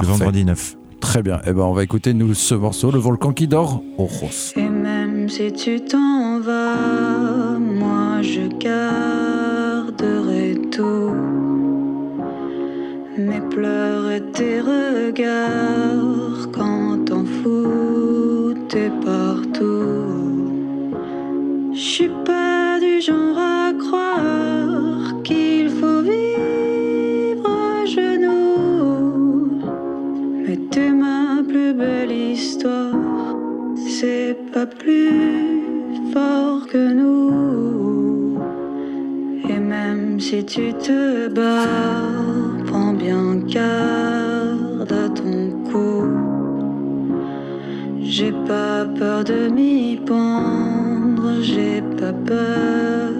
le 0.00 0.06
vendredi 0.06 0.44
9. 0.44 0.76
Très 1.02 1.22
bien. 1.22 1.40
Eh 1.46 1.52
ben, 1.52 1.64
on 1.64 1.72
va 1.72 1.82
écouter 1.82 2.14
nous 2.14 2.32
ce 2.32 2.54
morceau, 2.54 2.92
Le 2.92 2.98
volcan 2.98 3.32
qui 3.32 3.48
dort, 3.48 3.82
Ojos. 3.98 4.52
Et 4.56 4.68
même 4.68 5.28
si 5.28 5.52
tu 5.52 5.80
t'en 5.80 6.40
vas, 6.40 7.58
moi 7.58 8.22
je 8.22 8.46
garderai 8.56 10.54
tout. 10.70 11.10
Mes 13.18 13.40
pleurs 13.50 14.10
et 14.12 14.22
tes 14.32 14.60
regards 14.60 16.50
quand 16.52 17.04
t'en 17.04 17.24
fous, 17.24 18.54
t'es 18.68 18.90
partout. 19.04 19.82
Je 21.74 21.80
suis 21.80 22.10
pas 22.24 22.78
du 22.80 23.00
genre 23.02 23.38
à 23.38 23.72
croire 23.76 25.20
qu'il 25.24 25.68
faut 25.68 26.00
vivre 26.00 26.21
ma 30.80 31.42
plus 31.46 31.74
belle 31.74 32.12
histoire, 32.12 32.94
c'est 33.76 34.36
pas 34.52 34.66
plus 34.66 35.62
fort 36.12 36.66
que 36.66 36.92
nous. 36.92 38.38
Et 39.48 39.58
même 39.58 40.18
si 40.18 40.44
tu 40.44 40.72
te 40.74 41.28
bats, 41.28 42.64
prends 42.66 42.92
bien 42.92 43.36
garde 43.46 44.92
à 44.92 45.08
ton 45.10 45.50
cou. 45.70 46.06
J'ai 48.00 48.32
pas 48.46 48.84
peur 48.98 49.24
de 49.24 49.48
m'y 49.48 49.96
pendre, 49.96 51.42
j'ai 51.42 51.82
pas 51.98 52.12
peur 52.12 53.10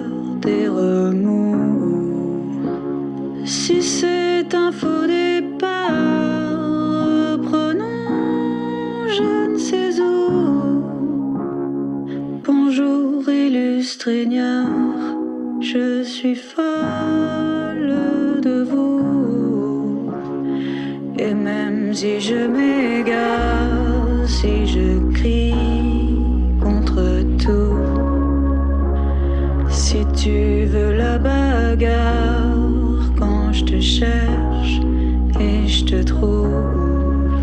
des 0.41 0.67
remous. 0.67 1.53
Si 3.45 3.81
c'est 3.81 4.53
un 4.53 4.71
faux 4.71 5.07
illustre 13.83 14.11
je 15.59 16.03
suis 16.03 16.35
folle 16.35 17.93
de 18.41 18.63
vous. 18.63 20.09
Et 21.19 21.33
même 21.33 21.93
si 21.93 22.21
je 22.21 22.47
m'égare, 22.47 24.25
si 24.25 24.65
je 24.67 25.11
crie 25.11 25.53
contre 26.61 27.25
tout, 27.43 27.75
si 29.69 30.05
tu 30.15 30.63
veux 30.65 30.93
la 30.93 31.17
bagarre 31.17 32.55
quand 33.19 33.51
je 33.51 33.65
te 33.65 33.79
cherche 33.81 34.79
et 35.41 35.67
je 35.67 35.83
te 35.83 36.03
trouve, 36.03 37.33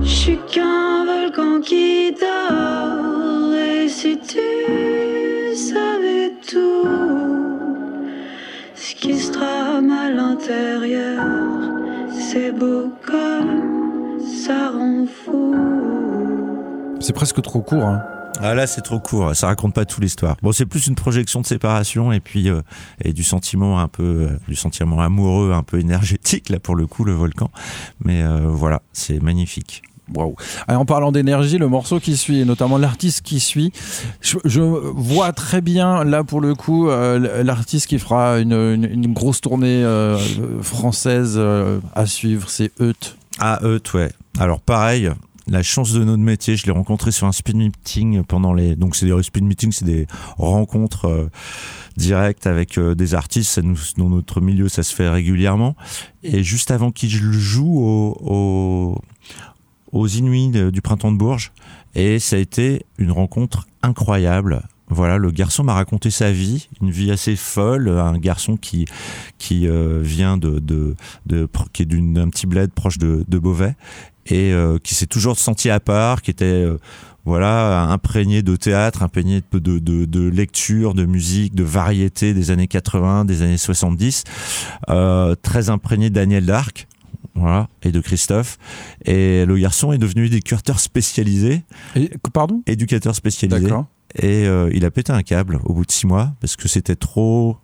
je 0.00 0.14
suis 0.22 0.38
qu'un 0.52 1.04
volcan 1.06 1.60
qui 1.60 2.12
dort. 2.12 2.79
L'intérieur, 10.40 11.26
c'est 12.12 12.52
beau 12.52 12.92
comme 13.04 14.18
ça 14.20 14.70
rend 14.70 15.06
fou. 15.06 15.54
C'est 17.00 17.12
presque 17.12 17.40
trop 17.42 17.60
court. 17.60 17.84
Hein. 17.84 18.02
Ah 18.42 18.54
là 18.54 18.66
c'est 18.66 18.80
trop 18.80 19.00
court, 19.00 19.34
ça 19.36 19.48
raconte 19.48 19.74
pas 19.74 19.84
toute 19.84 20.02
l'histoire. 20.02 20.36
Bon 20.40 20.52
c'est 20.52 20.64
plus 20.64 20.86
une 20.86 20.94
projection 20.94 21.40
de 21.40 21.46
séparation 21.46 22.10
et 22.10 22.20
puis 22.20 22.48
euh, 22.48 22.62
et 23.04 23.12
du 23.12 23.22
sentiment 23.22 23.80
un 23.80 23.88
peu 23.88 24.02
euh, 24.02 24.38
du 24.48 24.54
sentiment 24.54 25.00
amoureux 25.00 25.52
un 25.52 25.62
peu 25.62 25.78
énergétique 25.78 26.48
là 26.48 26.58
pour 26.58 26.74
le 26.74 26.86
coup 26.86 27.04
le 27.04 27.12
volcan. 27.12 27.50
Mais 28.02 28.22
euh, 28.22 28.46
voilà 28.46 28.82
c'est 28.92 29.20
magnifique. 29.20 29.82
Wow. 30.14 30.34
en 30.68 30.84
parlant 30.84 31.12
d'énergie, 31.12 31.58
le 31.58 31.68
morceau 31.68 32.00
qui 32.00 32.16
suit, 32.16 32.40
et 32.40 32.44
notamment 32.44 32.78
l'artiste 32.78 33.22
qui 33.22 33.40
suit, 33.40 33.72
je, 34.20 34.60
vois 34.60 35.32
très 35.32 35.60
bien 35.60 36.04
là 36.04 36.24
pour 36.24 36.40
le 36.40 36.54
coup 36.54 36.88
l'artiste 36.88 37.86
qui 37.86 37.98
fera 37.98 38.38
une, 38.38 39.12
grosse 39.12 39.40
tournée 39.40 39.84
française 40.62 41.40
à 41.94 42.06
suivre, 42.06 42.48
c'est 42.50 42.72
Eut. 42.80 42.94
Ah 43.38 43.60
Eut, 43.62 43.80
ouais. 43.94 44.10
Alors 44.38 44.60
pareil, 44.60 45.10
la 45.50 45.62
chance 45.62 45.92
de 45.92 46.04
notre 46.04 46.22
métier. 46.22 46.56
Je 46.56 46.64
l'ai 46.64 46.72
rencontré 46.72 47.10
sur 47.10 47.26
un 47.26 47.32
speed 47.32 47.56
meeting 47.56 48.22
pendant 48.22 48.54
les. 48.54 48.76
Donc, 48.76 48.96
c'est 48.96 49.06
des 49.06 49.22
speed 49.22 49.44
meetings, 49.44 49.72
c'est 49.72 49.84
des 49.84 50.06
rencontres 50.38 51.06
euh, 51.06 51.30
directes 51.96 52.46
avec 52.46 52.78
euh, 52.78 52.94
des 52.94 53.14
artistes. 53.14 53.50
Ça 53.50 53.62
dans 53.62 54.08
notre 54.08 54.40
milieu, 54.40 54.68
ça 54.68 54.82
se 54.82 54.94
fait 54.94 55.08
régulièrement. 55.08 55.76
Et 56.22 56.42
juste 56.42 56.70
avant 56.70 56.90
qu'il 56.92 57.10
joue 57.10 57.80
au, 57.80 59.00
aux 59.92 60.06
Inuits 60.06 60.50
du 60.50 60.80
printemps 60.80 61.12
de 61.12 61.16
Bourges. 61.16 61.52
Et 61.94 62.18
ça 62.18 62.36
a 62.36 62.38
été 62.38 62.86
une 62.98 63.10
rencontre 63.10 63.66
incroyable. 63.82 64.62
Voilà, 64.88 65.18
le 65.18 65.30
garçon 65.30 65.62
m'a 65.62 65.74
raconté 65.74 66.10
sa 66.10 66.32
vie, 66.32 66.68
une 66.80 66.90
vie 66.90 67.12
assez 67.12 67.36
folle, 67.36 67.88
un 67.88 68.18
garçon 68.18 68.56
qui 68.56 68.86
qui 69.38 69.68
euh, 69.68 70.00
vient 70.02 70.36
de, 70.36 70.58
de, 70.58 70.96
qui 71.72 71.82
est 71.82 71.86
d'un 71.86 72.28
petit 72.28 72.46
bled 72.46 72.72
proche 72.72 72.98
de, 72.98 73.24
Beauvais 73.38 73.76
et 74.26 74.52
euh, 74.52 74.78
qui 74.78 74.94
s'est 74.96 75.06
toujours 75.06 75.38
senti 75.38 75.70
à 75.70 75.78
part, 75.78 76.22
qui 76.22 76.32
était 76.32 76.44
euh, 76.44 76.78
voilà 77.24 77.82
imprégné 77.82 78.42
de 78.42 78.56
théâtre, 78.56 79.02
imprégné 79.02 79.42
de, 79.52 79.78
de, 79.78 80.28
lecture, 80.28 80.94
de 80.94 81.04
musique, 81.04 81.54
de 81.54 81.64
variété 81.64 82.34
des 82.34 82.50
années 82.50 82.66
80, 82.66 83.24
des 83.24 83.42
années 83.42 83.58
70, 83.58 84.24
euh, 84.88 85.34
très 85.40 85.70
imprégné 85.70 86.10
de 86.10 86.14
Daniel 86.14 86.46
Dark. 86.46 86.88
Voilà, 87.34 87.68
et 87.82 87.92
de 87.92 88.00
Christophe. 88.00 88.58
Et 89.04 89.44
le 89.46 89.56
garçon 89.56 89.92
est 89.92 89.98
devenu 89.98 90.26
éducateur 90.26 90.80
spécialisé. 90.80 91.64
Et, 91.96 92.10
pardon? 92.32 92.62
Éducateur 92.66 93.14
spécialisé. 93.14 93.70
Et 94.16 94.46
euh, 94.46 94.70
il 94.72 94.84
a 94.84 94.90
pété 94.90 95.12
un 95.12 95.22
câble 95.22 95.60
au 95.64 95.72
bout 95.72 95.84
de 95.84 95.92
six 95.92 96.06
mois 96.06 96.34
parce 96.40 96.56
que 96.56 96.66
c'était 96.66 96.96
trop, 96.96 97.56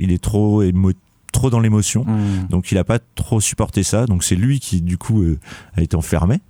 il 0.00 0.10
est 0.10 0.22
trop 0.22 0.62
émotif 0.62 1.00
trop 1.32 1.50
dans 1.50 1.58
l'émotion. 1.58 2.04
Hmm. 2.04 2.46
Donc 2.48 2.70
il 2.70 2.78
a 2.78 2.84
pas 2.84 3.00
trop 3.00 3.40
supporté 3.40 3.82
ça. 3.82 4.06
Donc 4.06 4.22
c'est 4.22 4.36
lui 4.36 4.60
qui 4.60 4.82
du 4.82 4.98
coup 4.98 5.22
euh, 5.22 5.40
a 5.74 5.82
été 5.82 5.96
enfermé 5.96 6.40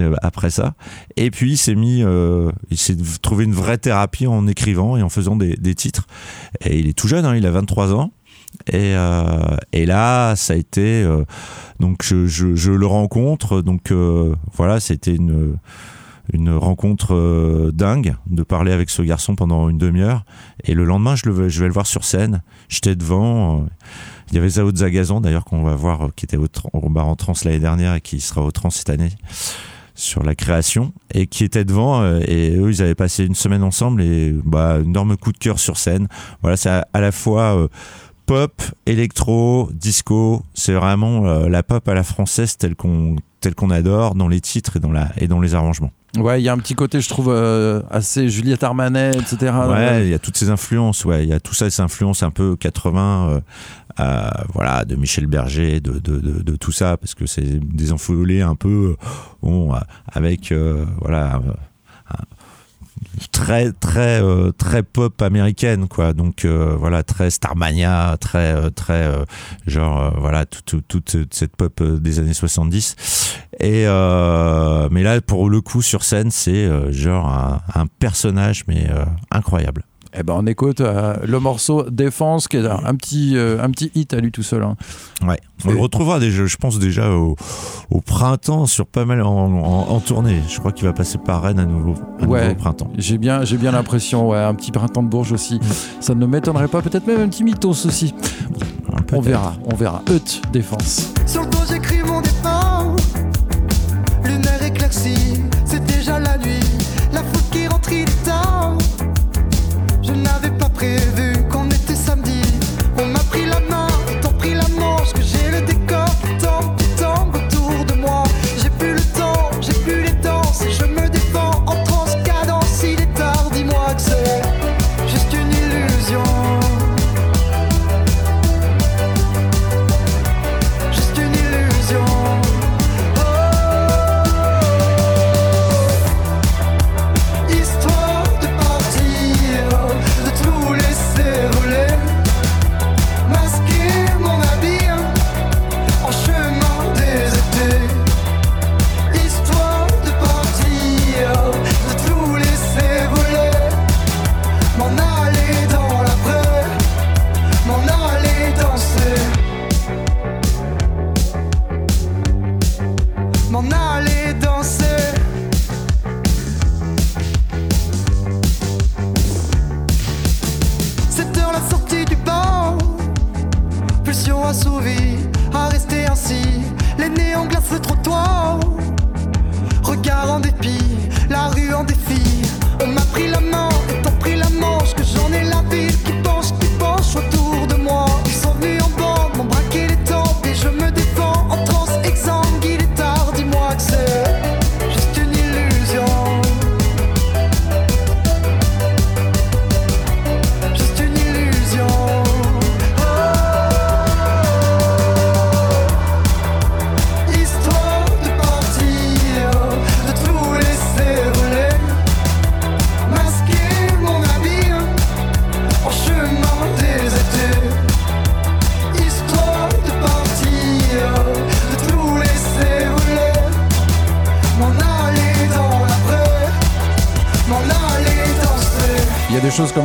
euh, 0.00 0.16
après 0.22 0.50
ça. 0.50 0.74
Et 1.16 1.30
puis 1.30 1.52
il 1.52 1.56
s'est 1.56 1.76
mis, 1.76 2.02
euh, 2.02 2.50
il 2.70 2.78
s'est 2.78 2.96
trouvé 3.22 3.44
une 3.44 3.52
vraie 3.52 3.78
thérapie 3.78 4.26
en 4.26 4.48
écrivant 4.48 4.96
et 4.96 5.02
en 5.02 5.08
faisant 5.08 5.36
des, 5.36 5.54
des 5.54 5.74
titres. 5.74 6.06
Et 6.64 6.80
il 6.80 6.88
est 6.88 6.98
tout 6.98 7.06
jeune, 7.06 7.24
hein, 7.24 7.36
il 7.36 7.46
a 7.46 7.50
23 7.50 7.94
ans. 7.94 8.12
Et, 8.72 8.94
et, 9.72 9.86
là, 9.86 10.34
ça 10.36 10.52
a 10.52 10.56
été 10.56 11.06
donc 11.80 12.02
je, 12.02 12.70
le 12.70 12.86
rencontre. 12.86 13.62
Donc 13.62 13.92
voilà, 14.52 14.80
c'était 14.80 15.14
une 15.14 15.56
une 16.34 16.50
rencontre 16.50 17.70
dingue 17.72 18.14
de 18.26 18.42
parler 18.42 18.72
avec 18.72 18.90
ce 18.90 19.00
garçon 19.00 19.34
pendant 19.34 19.70
une 19.70 19.78
demi-heure. 19.78 20.26
Et 20.64 20.74
le 20.74 20.84
lendemain, 20.84 21.16
je, 21.16 21.30
vais 21.30 21.66
le 21.66 21.72
voir 21.72 21.86
sur 21.86 22.04
scène. 22.04 22.42
J'étais 22.68 22.96
devant. 22.96 23.66
Il 24.30 24.34
y 24.34 24.38
avait 24.38 24.48
Zao 24.48 24.74
Zagazan 24.74 25.20
d'ailleurs 25.20 25.44
qu'on 25.44 25.62
va 25.62 25.74
voir 25.74 26.06
euh, 26.06 26.08
qui 26.14 26.26
était 26.26 26.36
au, 26.36 26.88
bar 26.90 27.08
en 27.08 27.16
trans 27.16 27.32
l'année 27.44 27.58
dernière 27.58 27.94
et 27.94 28.00
qui 28.00 28.20
sera 28.20 28.42
au 28.42 28.50
trans 28.50 28.70
cette 28.70 28.90
année 28.90 29.12
sur 29.94 30.22
la 30.22 30.34
création 30.34 30.92
et 31.12 31.26
qui 31.26 31.44
était 31.44 31.64
devant 31.64 32.02
euh, 32.02 32.20
et 32.26 32.54
eux 32.56 32.70
ils 32.70 32.82
avaient 32.82 32.94
passé 32.94 33.24
une 33.24 33.34
semaine 33.34 33.64
ensemble 33.64 34.02
et 34.02 34.32
bah 34.44 34.78
énorme 34.84 35.16
coup 35.16 35.32
de 35.32 35.38
cœur 35.38 35.58
sur 35.58 35.78
scène. 35.78 36.08
Voilà, 36.42 36.56
c'est 36.56 36.68
à, 36.68 37.00
la 37.00 37.10
fois 37.10 37.56
euh, 37.56 37.68
pop, 38.28 38.62
électro, 38.86 39.70
disco, 39.72 40.42
c'est 40.54 40.74
vraiment 40.74 41.22
la 41.48 41.62
pop 41.62 41.88
à 41.88 41.94
la 41.94 42.04
française 42.04 42.56
telle 42.56 42.76
qu'on 42.76 43.16
telle 43.40 43.54
qu'on 43.54 43.70
adore 43.70 44.14
dans 44.14 44.28
les 44.28 44.40
titres 44.40 44.76
et 44.76 44.80
dans 44.80 44.92
la 44.92 45.08
et 45.16 45.28
dans 45.28 45.40
les 45.40 45.54
arrangements. 45.54 45.90
Ouais, 46.16 46.40
il 46.40 46.44
y 46.44 46.48
a 46.48 46.52
un 46.52 46.58
petit 46.58 46.74
côté, 46.74 47.00
je 47.00 47.08
trouve, 47.08 47.30
assez 47.90 48.28
Juliette 48.28 48.64
Armanet, 48.64 49.10
etc. 49.10 49.52
Ouais, 49.68 50.04
il 50.04 50.10
y 50.10 50.14
a 50.14 50.18
toutes 50.18 50.36
ces 50.36 50.50
influences, 50.50 51.04
ouais, 51.04 51.24
il 51.24 51.28
y 51.28 51.32
a 51.32 51.40
tout 51.40 51.54
ça, 51.54 51.68
ces 51.70 51.82
influences 51.82 52.22
un 52.22 52.30
peu 52.30 52.56
80, 52.56 53.40
euh, 54.00 54.30
voilà, 54.54 54.84
de 54.84 54.94
Michel 54.94 55.26
Berger, 55.26 55.80
de, 55.80 55.98
de, 55.98 56.18
de, 56.18 56.56
tout 56.56 56.72
ça, 56.72 56.96
parce 56.96 57.14
que 57.14 57.26
c'est 57.26 57.58
des 57.58 57.92
enfolés 57.92 58.42
un 58.42 58.54
peu, 58.54 58.96
bon, 59.42 59.72
avec, 60.06 60.52
euh, 60.52 60.84
voilà, 61.00 61.40
très 63.32 63.72
très 63.72 64.22
très 64.56 64.82
pop 64.82 65.20
américaine 65.22 65.88
quoi. 65.88 66.12
Donc 66.12 66.44
voilà 66.44 67.02
très 67.02 67.30
Starmania 67.30 68.16
très 68.20 68.70
très 68.72 69.10
genre 69.66 70.14
voilà 70.18 70.46
toute 70.46 70.86
toute 70.86 71.16
cette 71.30 71.56
pop 71.56 71.82
des 71.82 72.18
années 72.18 72.34
70 72.34 72.96
et 73.60 73.84
mais 73.84 75.02
là 75.02 75.20
pour 75.20 75.50
le 75.50 75.60
coup 75.60 75.82
sur 75.82 76.04
scène 76.04 76.30
c'est 76.30 76.68
genre 76.92 77.28
un, 77.28 77.60
un, 77.74 77.86
personnage 77.86 78.64
mais 78.68 78.86
incroyable 79.30 79.84
eh 80.14 80.22
ben 80.22 80.34
on 80.36 80.46
écoute 80.46 80.80
euh, 80.80 81.16
le 81.24 81.38
morceau 81.40 81.84
Défense 81.90 82.48
qui 82.48 82.56
est 82.56 82.66
un, 82.66 82.94
petit 82.94 83.36
euh, 83.36 83.62
un 83.62 83.70
petit 83.70 83.90
hit 83.94 84.14
à 84.14 84.20
lui 84.20 84.32
tout 84.32 84.42
seul. 84.42 84.62
Hein. 84.62 84.76
Ouais. 85.26 85.38
On 85.64 85.70
le 85.70 85.78
retrouvera 85.78 86.20
déjà, 86.20 86.46
je 86.46 86.56
pense 86.56 86.78
déjà 86.78 87.10
au, 87.10 87.36
printemps 88.06 88.66
sur 88.66 88.86
pas 88.86 89.04
mal 89.04 89.22
en, 89.22 90.00
tournée. 90.00 90.40
Je 90.48 90.58
crois 90.58 90.72
qu'il 90.72 90.86
va 90.86 90.92
passer 90.92 91.18
par 91.18 91.42
Rennes 91.42 91.58
à 91.58 91.66
nouveau, 91.66 91.94
au 92.22 92.54
printemps. 92.54 92.90
J'ai 92.96 93.18
bien 93.18 93.44
j'ai 93.44 93.56
bien 93.56 93.72
l'impression 93.72 94.28
ouais 94.28 94.38
un 94.38 94.54
petit 94.54 94.70
printemps 94.70 95.02
de 95.02 95.08
Bourges 95.08 95.32
aussi. 95.32 95.56
Mm. 95.56 96.00
Ça 96.00 96.14
ne 96.14 96.26
m'étonnerait 96.26 96.68
pas 96.68 96.80
peut-être 96.80 97.06
même 97.06 97.20
un 97.20 97.28
petit 97.28 97.44
mythos 97.44 97.86
aussi. 97.86 98.14
on 99.12 99.20
verra 99.20 99.54
on 99.70 99.76
verra. 99.76 100.02
Eut 100.10 100.40
Défense. 100.52 101.12
Sur 101.26 101.42
le 101.42 101.48
dos 101.48 101.74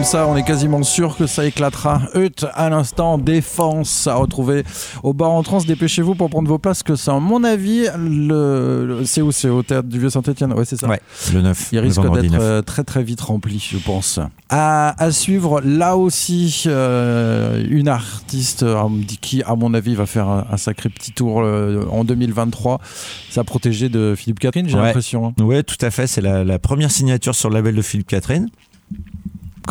comme 0.04 0.12
ça, 0.12 0.28
on 0.28 0.36
est 0.36 0.44
quasiment 0.44 0.84
sûr 0.84 1.16
que 1.16 1.28
ça 1.28 1.46
éclatera. 1.46 2.02
Eut, 2.16 2.30
à 2.56 2.70
l'instant, 2.70 3.18
défense 3.18 4.06
à 4.06 4.16
retrouver 4.16 4.66
au 5.02 5.14
bar 5.14 5.32
en 5.32 5.44
trans. 5.44 5.60
Dépêchez-vous 5.60 6.14
pour 6.16 6.30
prendre 6.30 6.50
vos 6.50 6.58
places, 6.60 6.84
que 6.84 6.98
c'est, 6.98 7.10
à 7.10 7.20
mon 7.20 7.42
avis, 7.46 7.86
le, 7.98 8.86
le- 8.86 9.06
c'est 9.06 9.22
où 9.22 9.32
C'est 9.32 9.48
au 9.48 9.64
théâtre 9.64 9.88
du 9.88 10.00
Vieux-Saint-Etienne 10.00 10.52
Ouais, 10.52 10.66
c'est 10.66 10.76
ça. 10.76 10.90
Ouais, 10.90 11.00
le 11.34 11.42
9. 11.42 11.70
Il 11.72 11.80
risque 11.80 12.02
d'être 12.02 12.32
9. 12.32 12.42
euh, 12.42 12.62
très 12.62 12.84
très 12.84 13.02
vite 13.02 13.22
rempli, 13.22 13.66
je 13.72 13.78
pense. 13.78 14.20
À, 14.50 15.02
à 15.02 15.12
suivre, 15.12 15.62
là 15.64 15.96
aussi, 15.96 16.64
euh, 16.68 17.64
une 17.70 17.88
artiste 17.88 18.64
euh, 18.64 18.84
qui, 19.22 19.42
à 19.44 19.56
mon 19.56 19.74
avis, 19.74 19.96
va 19.96 20.06
faire 20.06 20.28
un, 20.28 20.46
un 20.52 20.58
sacré 20.58 20.90
petit 20.90 21.14
tour 21.14 21.38
en 21.38 22.04
2023. 22.04 22.82
Sa 23.30 23.46
protégée 23.46 23.88
de 23.88 24.16
Philippe 24.18 24.40
Catherine, 24.40 24.68
j'ai 24.68 24.76
Ouais. 24.76 24.84
l'impression. 24.88 25.28
hein. 25.40 25.44
Ouais, 25.44 25.64
tout 25.64 25.78
à 25.80 25.92
fait. 25.92 26.08
C'est 26.08 26.20
la, 26.22 26.44
la 26.44 26.60
première 26.60 26.92
signature 26.92 27.36
sur 27.36 27.48
le 27.50 27.56
label 27.56 27.74
de 27.76 27.82
Philippe 27.82 28.08
Catherine. 28.08 28.50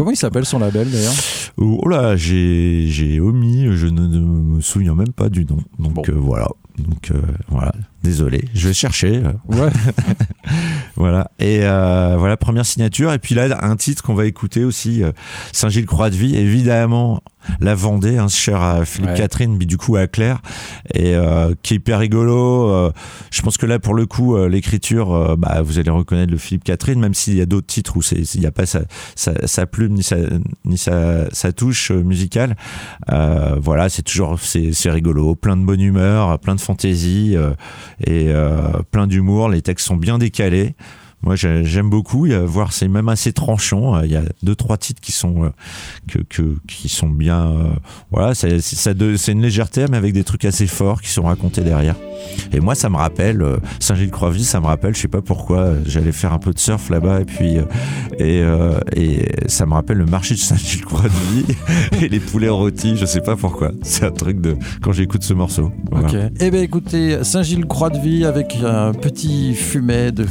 Comment 0.03 0.11
il 0.11 0.17
s'appelle 0.17 0.45
son 0.45 0.59
label 0.59 0.91
d'ailleurs 0.91 1.15
Oh 1.59 1.89
là, 1.89 2.17
j'ai 2.17 2.89
j'ai 2.89 3.21
omis, 3.21 3.69
je 3.71 3.87
ne, 3.87 4.05
ne 4.09 4.19
me 4.19 4.61
souviens 4.61 4.97
même 4.97 5.13
pas 5.13 5.29
du 5.29 5.45
nom. 5.45 5.59
Donc 5.79 5.93
Bon. 5.95 6.03
euh, 6.09 6.15
voilà. 6.17 6.49
Donc 6.77 7.13
euh, 7.13 7.23
voilà. 7.49 7.71
Désolé, 8.03 8.49
je 8.55 8.69
vais 8.69 8.75
chercher. 8.75 9.23
Ouais. 9.49 9.69
Voilà. 10.97 11.31
Et 11.39 11.61
euh, 11.63 12.17
voilà, 12.19 12.37
première 12.37 12.67
signature. 12.67 13.13
Et 13.13 13.19
puis 13.19 13.35
là, 13.35 13.59
un 13.65 13.77
titre 13.77 14.03
qu'on 14.03 14.15
va 14.15 14.27
écouter 14.27 14.63
aussi, 14.65 15.03
euh, 15.03 15.11
Saint-Gilles 15.53 15.87
Croix 15.87 16.11
de 16.11 16.17
Vie, 16.17 16.37
évidemment. 16.37 17.23
La 17.61 17.75
Vendée, 17.75 18.19
hein, 18.19 18.29
cher 18.29 18.63
à 18.63 18.85
Philippe 18.85 19.11
Ouais. 19.11 19.17
Catherine, 19.17 19.57
mais 19.59 19.65
du 19.65 19.77
coup 19.77 19.97
à 19.97 20.07
Claire, 20.07 20.41
et 20.95 21.17
euh, 21.17 21.55
qui 21.65 21.75
est 21.75 21.77
hyper 21.79 21.99
rigolo. 21.99 22.71
euh, 22.71 22.93
je 23.33 23.43
pense 23.43 23.57
que 23.57 23.67
là, 23.67 23.81
pour 23.81 23.95
le 23.95 24.07
coup, 24.07 24.37
euh, 24.37 24.49
l'écriture, 24.49 25.37
bah, 25.37 25.61
vous 25.61 25.81
allez 25.81 25.91
reconnaître 25.91 26.31
le 26.31 26.39
Philippe 26.39 26.63
Catherine, 26.63 27.01
même 27.01 27.15
s'il 27.15 27.35
y 27.35 27.41
a 27.41 27.47
d'autres 27.47 27.67
titres 27.67 27.97
où 27.97 28.01
il 28.13 28.41
n'y 28.41 28.47
a 28.47 28.53
pas 28.53 28.65
sa, 28.65 28.83
sa, 29.17 29.33
sa 29.49 29.67
plume 29.67 29.95
ni 29.95 30.05
sa, 30.05 30.19
ni 30.65 30.79
sa, 30.79 31.29
sa 31.35 31.51
touche 31.53 31.91
musicale. 31.91 32.55
Voilà, 33.09 33.89
c'est 33.89 34.03
toujours 34.03 34.39
c'est 34.39 34.91
rigolo, 34.91 35.35
plein 35.35 35.57
de 35.57 35.65
bonne 35.65 35.81
humeur, 35.81 36.39
plein 36.39 36.55
de 36.55 36.61
fantaisie 36.61 37.37
et 38.07 38.27
euh, 38.29 38.83
plein 38.91 39.07
d'humour. 39.07 39.49
Les 39.49 39.63
textes 39.63 39.87
sont 39.87 39.97
bien 39.97 40.19
décalés. 40.19 40.75
Moi, 41.23 41.37
j'ai- 41.37 41.65
j'aime 41.65 41.89
beaucoup. 41.91 42.27
Voir, 42.47 42.73
c'est 42.73 42.89
même 42.89 43.09
assez 43.09 43.33
tranchant. 43.33 43.95
Euh, 43.97 44.07
Il 44.07 44.13
y 44.13 44.17
a 44.17 44.23
deux, 44.43 44.55
trois 44.57 44.77
titres 44.77 45.01
qui 45.01 45.13
sont 45.13 45.45
euh, 45.45 45.51
qui 46.67 46.89
sont 46.89 47.09
bien. 47.09 47.47
euh, 47.51 47.71
voilà, 48.11 48.35
c'est 48.35 48.95
de- 48.95 49.31
une 49.31 49.43
légèreté, 49.43 49.85
mais 49.91 49.97
avec 49.97 50.13
des 50.13 50.25
trucs 50.25 50.45
assez 50.45 50.67
forts 50.67 51.01
qui 51.01 51.11
sont 51.11 51.23
racontés 51.23 51.63
derrière. 51.63 51.95
Et 52.53 52.61
moi, 52.61 52.75
ça 52.75 52.89
me 52.91 52.97
rappelle 52.97 53.43
euh, 53.43 53.59
Saint-Gilles-Croix-Vie. 53.81 54.45
Ça 54.45 54.61
me 54.61 54.67
rappelle, 54.67 54.95
je 54.95 55.01
sais 55.01 55.09
pas 55.09 55.23
pourquoi, 55.23 55.75
j'allais 55.87 56.13
faire 56.13 56.33
un 56.33 56.39
peu 56.39 56.53
de 56.53 56.59
surf 56.59 56.91
là-bas 56.91 57.21
et 57.21 57.25
puis 57.25 57.57
et, 58.19 58.43
ça 59.47 59.67
me 59.67 59.75
rappelle 59.75 59.99
le 59.99 60.07
marché 60.07 60.35
de 60.35 60.41
Saint-Gilles-Croix-Vie 60.41 61.45
et 62.03 62.09
les 62.09 62.21
poulets 62.21 62.49
rôtis. 62.49 62.97
Je 62.97 63.07
sais 63.07 63.21
pas 63.21 63.37
pourquoi. 63.37 63.73
C'est 63.83 64.05
un 64.05 64.11
truc 64.11 64.41
de 64.41 64.57
quand 64.83 64.93
j'écoute 64.93 65.23
ce 65.23 65.35
morceau. 65.35 65.71
Ok. 65.93 66.15
Eh 66.41 66.51
bien, 66.51 66.63
écoutez, 66.63 67.23
Saint-Gilles 67.25 67.67
Croix 67.67 67.91
de 67.91 67.99
Vie 67.99 68.25
avec 68.25 68.57
un 68.65 68.93
petit 68.93 69.55
fumet 69.55 70.13
de 70.13 70.27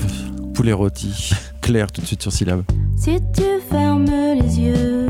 poulet 0.53 0.73
rôti. 0.73 1.31
Claire, 1.61 1.91
tout 1.91 2.01
de 2.01 2.05
suite 2.05 2.21
sur 2.21 2.31
syllabe. 2.31 2.63
Si 2.95 3.19
tu 3.33 3.43
fermes 3.69 4.05
les 4.05 4.59
yeux, 4.59 5.07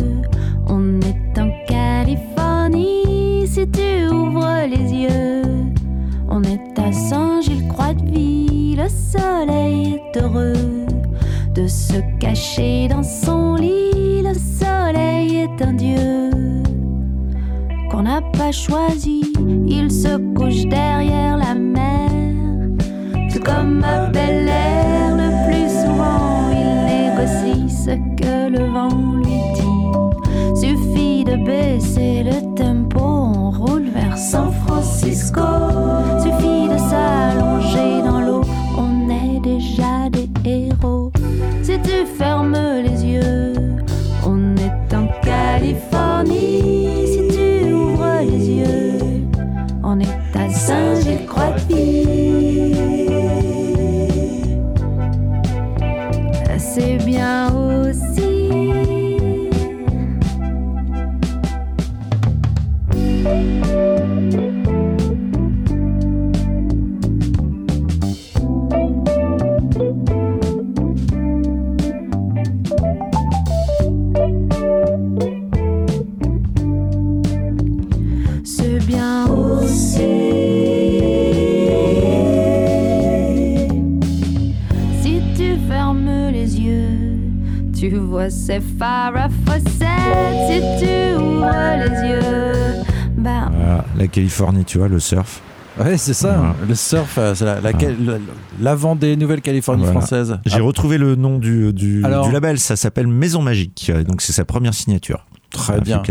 on 0.68 1.00
est 1.02 1.40
en 1.40 1.50
Californie. 1.68 3.48
Si 3.48 3.68
tu 3.70 4.08
ouvres 4.08 4.68
les 4.68 4.94
yeux, 4.94 5.42
on 6.30 6.42
est 6.44 6.80
à 6.80 6.92
Saint-Gilles-Croix-de-Vie. 6.92 8.76
Le 8.78 8.88
soleil 8.88 9.96
est 9.96 10.22
heureux 10.22 10.86
de 11.54 11.68
se 11.68 11.98
cacher 12.20 12.88
dans 12.88 13.04
son 13.04 13.56
lit. 13.56 14.22
Le 14.24 14.34
soleil 14.34 15.38
est 15.38 15.62
un 15.62 15.74
dieu 15.74 16.30
qu'on 17.90 18.04
n'a 18.04 18.22
pas 18.22 18.52
choisi. 18.52 19.34
Il 19.68 19.92
se 19.92 20.18
couche 20.34 20.66
derrière 20.68 21.38
la 21.38 21.54
mer. 21.54 22.10
Tout 23.32 23.40
comme 23.40 23.84
à 23.84 24.08
Bel 24.08 24.48
Air, 24.48 25.01
le 28.52 28.66
vent 28.66 29.14
lui 29.16 29.42
dit. 29.56 30.60
Suffit 30.60 31.24
de 31.24 31.36
baisser 31.44 32.24
le 32.24 32.56
tempo, 32.56 33.00
on 33.00 33.52
roule 33.52 33.90
vers 33.90 34.18
San 34.18 34.52
Francisco. 34.66 35.42
Californie, 94.32 94.66
tu 94.66 94.78
vois, 94.78 94.88
le 94.88 95.00
surf. 95.00 95.42
Ouais, 95.80 95.98
c'est 95.98 96.14
ça. 96.14 96.36
Voilà. 96.38 96.56
Le 96.68 96.76
surf, 96.76 97.16
euh, 97.18 97.36
c'est 97.36 97.46
la, 97.46 97.60
la, 97.62 97.72
Voilà. 97.72 98.18
la, 98.62 98.76
Vendée, 98.76 99.16
Nouvelle-Californie 99.18 99.84
Voilà. 99.84 100.00
française. 100.00 100.38
J'ai 100.46 100.58
Ah, 100.60 100.62
retrouvé 100.64 100.98
le 100.98 101.16
nom 101.16 101.38
du, 101.38 101.74
du, 101.74 102.04
Alors 102.06 102.28
du 102.28 102.32
label, 102.34 102.60
ça 102.60 102.76
s'appelle 102.76 103.08
Maison 103.08 103.42
Magique, 103.42 103.92
donc 104.08 104.22
c'est 104.22 104.34
sa 104.34 104.46
première 104.46 104.74
signature. 104.74 105.26
très 105.50 105.82
bien. 105.82 106.02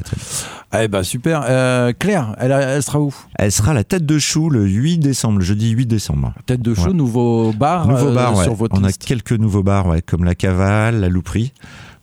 Eh 0.79 0.87
ben 0.89 1.03
super. 1.03 1.45
Euh, 1.49 1.93
Claire, 1.99 2.35
elle, 2.39 2.53
elle 2.53 2.83
sera 2.83 3.01
où? 3.01 3.15
Elle 3.37 3.51
sera 3.53 3.73
la 3.75 3.85
tête 3.85 4.05
de 4.07 4.19
chou 4.19 4.51
le 4.51 4.65
8 4.67 4.99
décembre, 4.99 5.39
le 5.39 5.45
jeudi 5.45 5.71
8 5.71 5.87
décembre. 5.87 6.33
Tête 6.47 6.61
de 6.63 6.75
chou, 6.75 6.89
Ouais. 6.89 6.93
nouveau 6.93 7.53
bar, 7.53 7.89
Nouveau 7.89 8.09
euh, 8.09 8.15
bar, 8.15 8.37
ouais. 8.37 8.45
sur 8.45 8.55
votre 8.55 8.79
On 8.79 8.85
a 8.85 8.93
quelques 8.93 9.33
nouveaux 9.33 9.63
bars, 9.63 9.87
ouais, 9.89 10.03
comme 10.03 10.25
la 10.25 10.35
Cavale, 10.35 11.01
la 11.01 11.09
Louperie, 11.09 11.53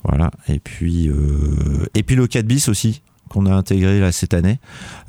voilà. 0.03 0.32
Et 0.49 0.60
puis, 0.60 1.10
euh, 1.10 1.86
et 1.95 2.01
puis 2.03 2.15
le 2.15 2.25
4 2.27 2.45
bis 2.45 2.67
aussi 2.69 3.01
qu'on 3.27 3.45
a 3.45 3.53
intégré 3.53 3.99
là 3.99 4.11
cette 4.11 4.33
année. 4.33 4.59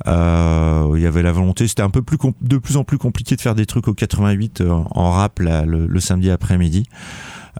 Euh, 0.07 0.93
il 0.95 1.01
y 1.01 1.07
avait 1.07 1.21
la 1.21 1.31
volonté, 1.31 1.67
c'était 1.67 1.81
un 1.81 1.89
peu 1.89 2.01
plus 2.01 2.17
de 2.41 2.57
plus 2.57 2.77
en 2.77 2.83
plus 2.83 2.97
compliqué 2.97 3.35
de 3.35 3.41
faire 3.41 3.55
des 3.55 3.65
trucs 3.65 3.87
au 3.87 3.93
88 3.93 4.61
euh, 4.61 4.69
en 4.71 5.11
rap 5.11 5.39
le, 5.39 5.99
samedi 5.99 6.29
après-midi. 6.29 6.85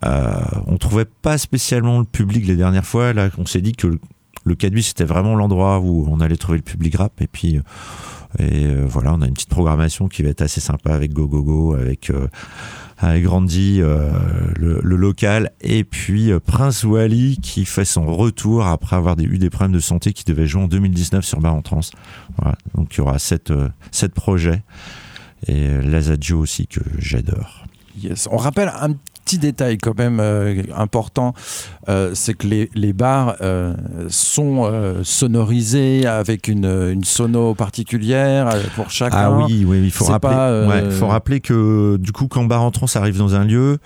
Euh, 0.05 0.39
on 0.67 0.77
trouvait 0.77 1.05
pas 1.05 1.37
spécialement 1.37 1.99
le 1.99 2.05
public 2.05 2.45
les 2.47 2.55
dernières 2.55 2.85
fois. 2.85 3.13
On 3.37 3.45
s'est 3.45 3.61
dit 3.61 3.73
que 3.73 3.87
le, 3.87 3.99
le 4.45 4.55
4 4.55 4.73
bis 4.73 4.87
c'était 4.87 5.03
vraiment 5.03 5.35
l'endroit 5.35 5.79
où 5.79 6.07
on 6.09 6.19
allait 6.21 6.37
trouver 6.37 6.57
le 6.57 6.63
public 6.63 6.95
rap. 6.95 7.21
Et 7.21 7.27
puis 7.27 7.59
Et 8.37 8.65
euh, 8.67 8.85
voilà, 8.87 9.13
on 9.13 9.21
a 9.21 9.27
une 9.27 9.33
petite 9.33 9.49
programmation 9.49 10.07
qui 10.07 10.21
va 10.21 10.29
être 10.29 10.41
assez 10.41 10.61
sympa 10.61 10.93
avec 10.93 11.13
Go 11.13 11.27
Go 11.27 11.41
Go, 11.41 11.73
avec 11.73 12.11
avec 13.01 13.23
Grandi, 13.23 13.79
euh, 13.81 14.11
le, 14.57 14.81
local, 14.81 15.51
et 15.61 15.85
puis 15.85 16.31
euh, 16.31 16.39
Prince 16.39 16.83
Wally 16.83 17.37
qui 17.41 17.63
fait 17.63 17.85
son 17.85 18.05
retour 18.05 18.65
après 18.65 18.97
avoir 18.97 19.17
eu 19.19 19.37
des 19.37 19.49
problèmes 19.49 19.71
de 19.71 19.79
santé 19.79 20.11
qui 20.11 20.25
devait 20.25 20.47
jouer 20.47 20.63
en 20.63 20.67
2019 20.67 21.23
sur 21.23 21.39
Bar 21.39 21.55
en 21.55 21.61
Trans. 21.61 21.79
Donc 22.75 22.93
il 22.93 22.97
y 22.97 23.01
aura 23.01 23.17
sept, 23.17 23.51
euh, 23.51 23.69
sept 23.91 24.13
projets 24.13 24.63
et 25.47 25.81
Lazadjo 25.81 26.39
aussi 26.39 26.67
que 26.67 26.81
j'adore. 26.97 27.63
On 28.29 28.37
rappelle 28.37 28.71
un 28.81 28.93
petit 29.29 29.37
détail 29.37 29.77
quand 29.77 29.95
même 29.97 30.19
euh, 30.19 30.63
important, 30.75 31.35
euh, 31.87 32.11
c'est 32.15 32.33
que 32.33 32.47
les, 32.47 32.69
les 32.73 32.93
bars 32.93 33.35
euh, 33.41 33.75
sont 34.07 34.71
sonorisés 35.03 36.07
avec 36.07 36.47
une, 36.47 36.65
une 36.65 37.03
sono 37.03 37.53
particulière 37.53 38.49
pour 38.75 38.89
chacun. 38.89 39.17
Ah 39.17 39.31
oui, 39.31 39.65
oui, 39.67 39.81
il 39.83 39.91
faut 39.91 40.05
rappeler, 40.05 40.31
pas, 40.31 40.67
ouais, 40.67 40.89
faut 40.89 41.07
rappeler 41.07 41.41
que 41.41 41.97
du 41.97 42.11
coup, 42.11 42.27
quand 42.27 42.43
Bar 42.45 42.63
en 42.63 42.71
Trans 42.71 42.87
arrive 42.95 43.17
dans 43.17 43.35
un 43.35 43.45
lieu, 43.45 43.77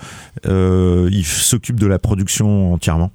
il 0.46 1.26
s'occupe 1.26 1.80
de 1.80 1.88
la 1.88 2.00
production 2.00 2.74
entièrement. 2.74 3.12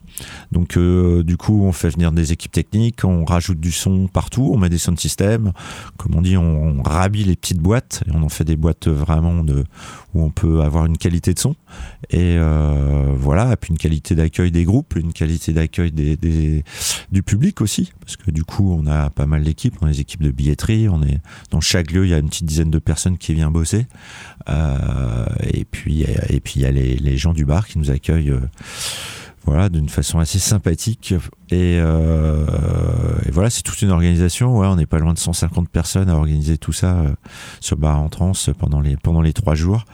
Donc, 0.52 0.76
euh, 0.76 1.22
du 1.22 1.36
coup, 1.36 1.62
on 1.64 1.72
fait 1.72 1.90
venir 1.90 2.12
des 2.12 2.32
équipes 2.32 2.52
techniques, 2.52 3.04
on 3.04 3.24
rajoute 3.24 3.60
du 3.60 3.72
son 3.72 4.06
partout, 4.06 4.50
on 4.52 4.58
met 4.58 4.68
des 4.68 4.78
sound 4.78 4.98
systems. 4.98 5.52
Comme 5.96 6.14
on 6.14 6.22
dit, 6.22 6.36
on, 6.36 6.78
on 6.78 6.82
les 7.12 7.36
petites 7.36 7.58
boîtes 7.58 8.02
et 8.06 8.10
on 8.12 8.22
en 8.22 8.28
fait 8.28 8.44
des 8.44 8.56
boîtes 8.56 8.88
vraiment 8.88 9.44
où 10.14 10.22
on 10.22 10.30
peut 10.30 10.62
avoir 10.62 10.86
une 10.86 10.98
qualité 10.98 11.34
de 11.34 11.38
son. 11.38 11.54
Et 12.10 12.36
euh, 12.38 13.12
voilà, 13.14 13.52
et 13.52 13.56
puis 13.56 13.70
une 13.70 13.78
qualité 13.78 14.14
d'accueil 14.14 14.50
des 14.50 14.64
groupes, 14.64 14.96
une 14.96 15.12
qualité 15.12 15.52
d'accueil 15.52 15.92
du 15.92 17.22
public 17.22 17.60
aussi, 17.60 17.92
parce 18.00 18.16
que 18.16 18.30
du 18.30 18.44
coup, 18.44 18.72
on 18.72 18.86
a 18.86 19.10
pas 19.10 19.26
mal 19.26 19.42
d'équipes, 19.44 19.74
on 19.80 19.86
a 19.86 19.90
des 19.90 20.00
équipes 20.00 20.22
de 20.22 20.30
billetterie, 20.30 20.86
dans 21.50 21.60
chaque 21.60 21.90
lieu, 21.90 22.06
il 22.06 22.10
y 22.10 22.14
a 22.14 22.18
une 22.18 22.28
petite 22.28 22.46
dizaine 22.46 22.70
de 22.70 22.78
personnes 22.78 23.18
qui 23.18 23.34
viennent 23.34 23.50
bosser. 23.50 23.86
Euh, 24.48 25.26
et 25.52 25.64
puis, 25.64 26.02
et 26.02 26.40
puis 26.40 26.54
il 26.56 26.62
y 26.62 26.66
a 26.66 26.70
les 26.70 27.16
gens 27.16 27.32
du 27.32 27.44
bar 27.44 27.66
qui 27.66 27.78
nous 27.78 27.90
accueillent. 27.90 28.32
Voilà, 29.48 29.68
d'une 29.68 29.88
façon 29.88 30.18
assez 30.18 30.38
sympathique. 30.38 31.14
Et, 31.50 31.78
euh, 31.80 32.46
et 33.26 33.30
voilà, 33.30 33.50
c'est 33.50 33.62
toute 33.62 33.80
une 33.82 33.90
organisation. 33.90 34.56
Ouais, 34.58 34.66
on 34.66 34.76
n'est 34.76 34.86
pas 34.86 34.98
loin 34.98 35.12
de 35.14 35.18
150 35.18 35.68
personnes 35.68 36.08
à 36.10 36.14
organiser 36.16 36.58
tout 36.58 36.72
ça 36.72 36.96
euh, 36.98 37.10
sur 37.60 37.76
Bar 37.76 38.00
en 38.00 38.08
Trans 38.08 38.32
pendant 38.58 38.80
les, 38.80 38.96
pendant 38.96 39.20
les 39.22 39.32
trois 39.32 39.54
jours. 39.54 39.84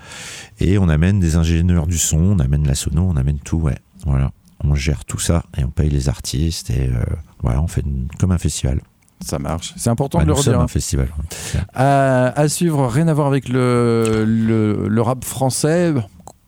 Et 0.60 0.78
on 0.78 0.88
amène 0.88 1.20
des 1.20 1.36
ingénieurs 1.36 1.86
du 1.86 1.98
son, 1.98 2.18
on 2.18 2.38
amène 2.38 2.66
la 2.66 2.74
sono, 2.74 3.02
on 3.02 3.16
amène 3.16 3.38
tout. 3.38 3.58
Ouais, 3.58 3.78
voilà. 4.06 4.30
On 4.62 4.74
gère 4.74 5.04
tout 5.04 5.18
ça 5.18 5.44
et 5.58 5.64
on 5.64 5.68
paye 5.70 5.90
les 5.90 6.08
artistes. 6.08 6.70
Et 6.70 6.88
euh, 6.88 7.02
voilà, 7.42 7.60
on 7.62 7.66
fait 7.66 7.82
une- 7.82 8.08
comme 8.18 8.32
un 8.32 8.38
festival. 8.38 8.80
Ça 9.20 9.38
marche. 9.38 9.72
C'est 9.76 9.90
important 9.90 10.18
Ouais, 10.18 10.24
de 10.24 10.28
le 10.28 10.34
redire. 10.34 10.60
un 10.60 10.68
festival. 10.68 11.06
ouais. 11.06 11.60
À, 11.74 12.28
à 12.38 12.48
suivre, 12.48 12.86
rien 12.88 13.08
à 13.08 13.14
voir 13.14 13.26
avec 13.26 13.48
le, 13.48 14.24
le, 14.26 14.88
le 14.88 15.02
rap 15.02 15.24
français. 15.24 15.94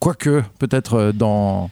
Quoique, 0.07 0.45
peut-être 0.61 0.95
euh, 0.95 1.12
dans, 1.12 1.69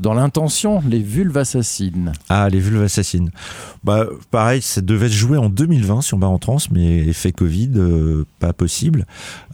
dans 0.00 0.12
l'intention, 0.12 0.82
les 0.86 0.98
vulves 0.98 1.38
assassines. 1.38 2.12
Ah, 2.28 2.46
les 2.50 2.58
vulves 2.58 2.82
assassines. 2.82 3.30
Bah, 3.84 4.04
pareil, 4.30 4.60
ça 4.60 4.82
devait 4.82 5.08
se 5.08 5.14
jouer 5.14 5.38
en 5.38 5.48
2020 5.48 6.02
sur 6.02 6.18
Bar 6.18 6.30
en 6.30 6.38
Trans, 6.38 6.58
mais 6.70 6.98
effet 6.98 7.32
Covid, 7.32 7.70
euh, 7.76 8.26
pas 8.38 8.52
possible. 8.52 9.06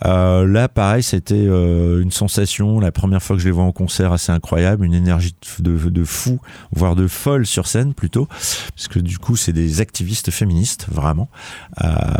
Euh, 0.05 0.45
là, 0.45 0.67
pareil, 0.67 1.05
c'était 1.05 1.45
une 1.45 2.11
sensation. 2.11 2.81
La 2.81 2.91
première 2.91 3.23
fois 3.23 3.37
que 3.37 3.43
je 3.43 3.47
les 3.47 3.53
vois 3.53 3.63
en 3.63 3.71
concert, 3.71 4.11
assez 4.11 4.33
incroyable, 4.33 4.85
une 4.85 4.95
énergie 4.95 5.37
de, 5.61 5.77
de 5.77 6.05
fou, 6.05 6.41
voire 6.73 6.97
de 6.97 7.07
folle 7.07 7.47
sur 7.47 7.69
scène 7.69 7.95
plutôt, 7.95 8.27
parce 8.27 8.89
que 8.89 8.99
du 8.99 9.21
coup, 9.21 9.37
c'est 9.37 9.53
des 9.53 9.81
activistes 9.81 10.33
féministes, 10.33 10.89
vraiment. 10.91 11.29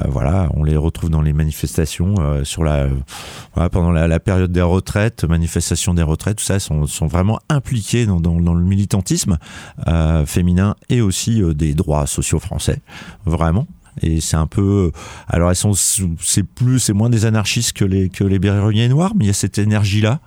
Voilà, 0.09 0.51
on 0.55 0.63
les 0.63 0.77
retrouve 0.77 1.11
dans 1.11 1.23
les 1.23 1.33
manifestations 1.33 2.45
sur 2.45 2.63
la, 2.63 2.87
pendant 3.73 3.91
la, 3.91 4.07
la 4.07 4.21
période 4.21 4.53
des 4.53 4.63
retraites, 4.63 5.25
manifestation 5.25 5.96
des 5.97 6.03
retraites, 6.03 6.39
tout 6.39 6.45
ça, 6.45 6.61
sont, 6.61 6.87
sont 6.87 7.07
vraiment 7.07 7.41
impliqués 7.49 8.07
dans, 8.07 8.21
dans, 8.21 8.55
le 8.55 8.65
militantisme 8.65 9.39
euh, 9.89 10.25
féminin 10.27 10.77
et 10.89 11.01
aussi 11.01 11.43
euh, 11.43 11.55
des 11.55 11.75
droits 11.75 12.07
sociaux 12.07 12.39
français, 12.39 12.81
vraiment. 13.25 13.67
Et 14.03 14.21
c'est 14.21 14.37
un 14.37 14.47
peu, 14.47 14.93
alors 15.27 15.51
elles 15.51 15.57
sont, 15.57 15.73
c'est 15.75 16.43
plus, 16.43 16.81
c'est 16.81 16.93
moins 16.93 17.09
des 17.09 17.25
anarchistes 17.25 17.73
que 17.73 17.85
les 17.85 18.11
que 18.11 18.25
les 18.25 18.39
noirs, 18.89 19.13
mais 19.17 19.25
il 19.25 19.29
y 19.29 19.31
a 19.31 19.35
cette 19.35 19.59
énergie 19.59 20.03
là, 20.03 20.21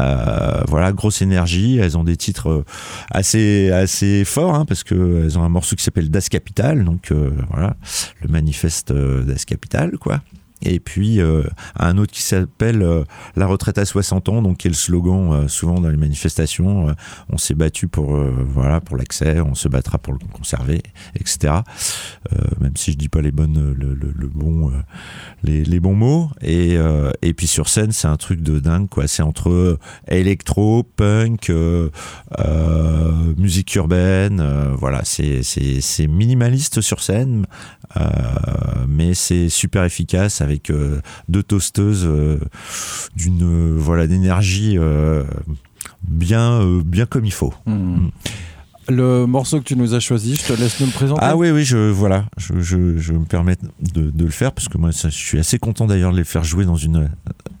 euh, 0.00 0.62
voilà, 0.66 0.92
grosse 0.92 1.20
énergie. 1.20 1.76
Elles 1.76 1.98
ont 1.98 2.04
des 2.04 2.16
titres 2.16 2.48
euh, 2.48 2.64
assez 3.10 3.70
assez 3.70 4.24
forts, 4.24 4.54
hein, 4.54 4.64
parce 4.64 4.82
que 4.82 5.24
elles 5.24 5.38
ont 5.38 5.42
un 5.42 5.50
morceau 5.50 5.76
qui 5.76 5.84
s'appelle 5.84 6.10
Das 6.10 6.28
Capital, 6.30 6.84
donc 6.84 7.12
euh, 7.12 7.30
voilà, 7.50 7.76
le 8.22 8.28
manifeste 8.28 8.92
euh, 8.92 9.22
Das 9.24 9.44
Capital, 9.44 9.98
quoi. 9.98 10.22
Et 10.62 10.80
puis 10.80 11.20
euh, 11.20 11.42
un 11.78 11.98
autre 11.98 12.12
qui 12.12 12.22
s'appelle 12.22 12.82
euh, 12.82 13.04
La 13.36 13.46
retraite 13.46 13.78
à 13.78 13.84
60 13.84 14.28
ans, 14.28 14.42
donc 14.42 14.58
qui 14.58 14.68
est 14.68 14.70
le 14.70 14.76
slogan 14.76 15.32
euh, 15.32 15.48
souvent 15.48 15.80
dans 15.80 15.88
les 15.88 15.96
manifestations. 15.96 16.94
on 17.28 17.38
s'est 17.38 17.54
battu 17.54 17.88
pour 17.88 18.16
voilà 18.16 18.80
pour 18.80 18.96
l'accès, 18.96 19.40
on 19.40 19.54
se 19.54 19.68
battra 19.68 19.98
pour 19.98 20.12
le 20.12 20.18
conserver, 20.32 20.82
etc. 21.16 21.54
Même 22.60 22.76
si 22.76 22.92
je 22.92 22.96
dis 22.96 23.08
pas 23.08 23.20
les 23.20 23.32
bonnes 23.32 23.74
le, 23.76 24.28
bon 24.28 24.70
les, 25.42 25.80
bons 25.80 25.94
mots. 25.94 26.30
Et 26.40 26.76
et 27.22 27.34
puis 27.34 27.46
sur 27.46 27.68
scène 27.68 27.92
c'est 27.92 28.08
un 28.08 28.16
truc 28.16 28.42
de 28.42 28.58
dingue 28.58 28.88
quoi. 28.88 29.08
C'est 29.08 29.22
entre 29.22 29.78
électro, 30.08 30.82
punk, 30.82 31.52
musique 33.36 33.74
urbaine. 33.74 34.42
voilà 34.78 35.02
c'est 35.04 36.06
minimaliste 36.06 36.80
sur 36.80 37.02
scène. 37.02 37.46
Euh, 37.96 38.06
mais 38.88 39.14
c'est 39.14 39.48
super 39.48 39.84
efficace 39.84 40.40
avec 40.40 40.70
euh, 40.70 41.00
deux 41.28 41.42
toasteuses 41.42 42.06
euh, 42.06 42.38
d'une 43.16 43.76
voilà 43.76 44.06
d'énergie 44.06 44.78
euh, 44.78 45.24
bien 46.02 46.60
euh, 46.60 46.82
bien 46.84 47.06
comme 47.06 47.24
il 47.24 47.32
faut. 47.32 47.54
Hmm. 47.66 48.08
Le 48.88 49.26
morceau 49.26 49.58
que 49.60 49.64
tu 49.64 49.76
nous 49.76 49.94
as 49.94 50.00
choisi, 50.00 50.34
je 50.36 50.42
te 50.42 50.52
laisse 50.52 50.80
nous 50.80 50.86
le 50.86 50.92
présenter. 50.92 51.20
Ah 51.22 51.36
oui 51.36 51.50
oui 51.52 51.64
je 51.64 51.76
voilà 51.90 52.24
je, 52.36 52.60
je, 52.60 52.98
je 52.98 53.12
me 53.12 53.24
permets 53.24 53.56
de, 53.94 54.10
de 54.10 54.24
le 54.24 54.30
faire 54.30 54.52
parce 54.52 54.68
que 54.68 54.76
moi 54.76 54.90
ça, 54.92 55.08
je 55.08 55.16
suis 55.16 55.38
assez 55.38 55.58
content 55.58 55.86
d'ailleurs 55.86 56.10
de 56.12 56.16
les 56.16 56.24
faire 56.24 56.42
jouer 56.42 56.64
dans 56.64 56.74
une 56.76 56.96
euh, 56.96 57.08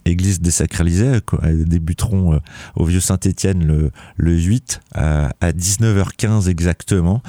église 0.04 0.40
désacralisée 0.40 1.20
quoi. 1.24 1.38
Elles 1.44 1.64
débuteront 1.64 2.34
euh, 2.34 2.38
au 2.74 2.84
vieux 2.86 2.98
Saint-Étienne 3.00 3.64
le, 3.64 3.92
le 4.16 4.36
8 4.36 4.80
à, 4.94 5.30
à 5.40 5.52
19h15 5.52 6.48
exactement 6.48 7.22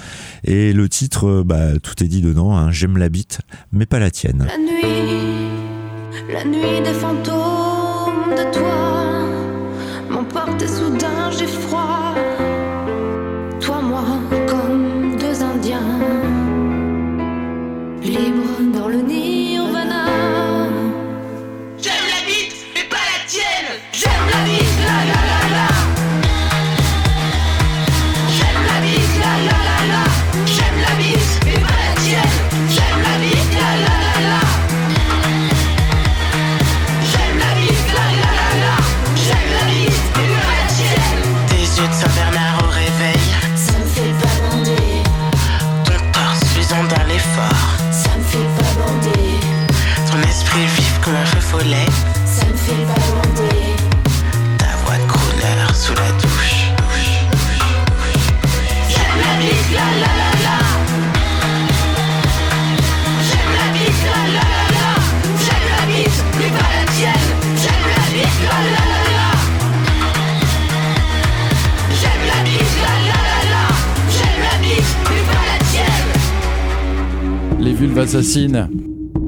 et 0.43 0.73
le 0.73 0.89
titre 0.89 1.27
euh, 1.27 1.43
bah, 1.45 1.77
tout 1.82 2.03
est 2.03 2.08
dit 2.08 2.21
dedans 2.21 2.58
hein, 2.58 2.71
j'aime 2.71 2.97
la 2.97 3.10
bite 3.10 3.41
mais 3.71 3.86
pas 3.86 3.99
la 3.99 4.10
tienne. 4.10 4.47
La 4.47 4.58
nuit, 4.58 6.34
la 6.34 6.43
nuit 6.45 6.82
des 6.84 6.93
fantômes 6.93 8.32
de 8.32 8.51
toi 8.51 9.27
m'emporte 10.10 10.67
soudain 10.67 11.29
j'ai 11.38 11.45
froid. 11.47 12.12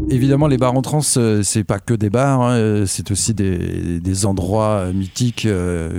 Évidemment, 0.09 0.47
les 0.47 0.57
bars 0.57 0.73
en 0.73 0.81
trans, 0.81 1.01
euh, 1.17 1.41
c'est 1.43 1.63
pas 1.65 1.79
que 1.79 1.93
des 1.93 2.09
bars, 2.09 2.41
hein, 2.41 2.55
euh, 2.55 2.85
c'est 2.85 3.11
aussi 3.11 3.33
des, 3.33 4.25
endroits 4.25 4.85
euh, 4.85 4.93
mythiques 4.93 5.47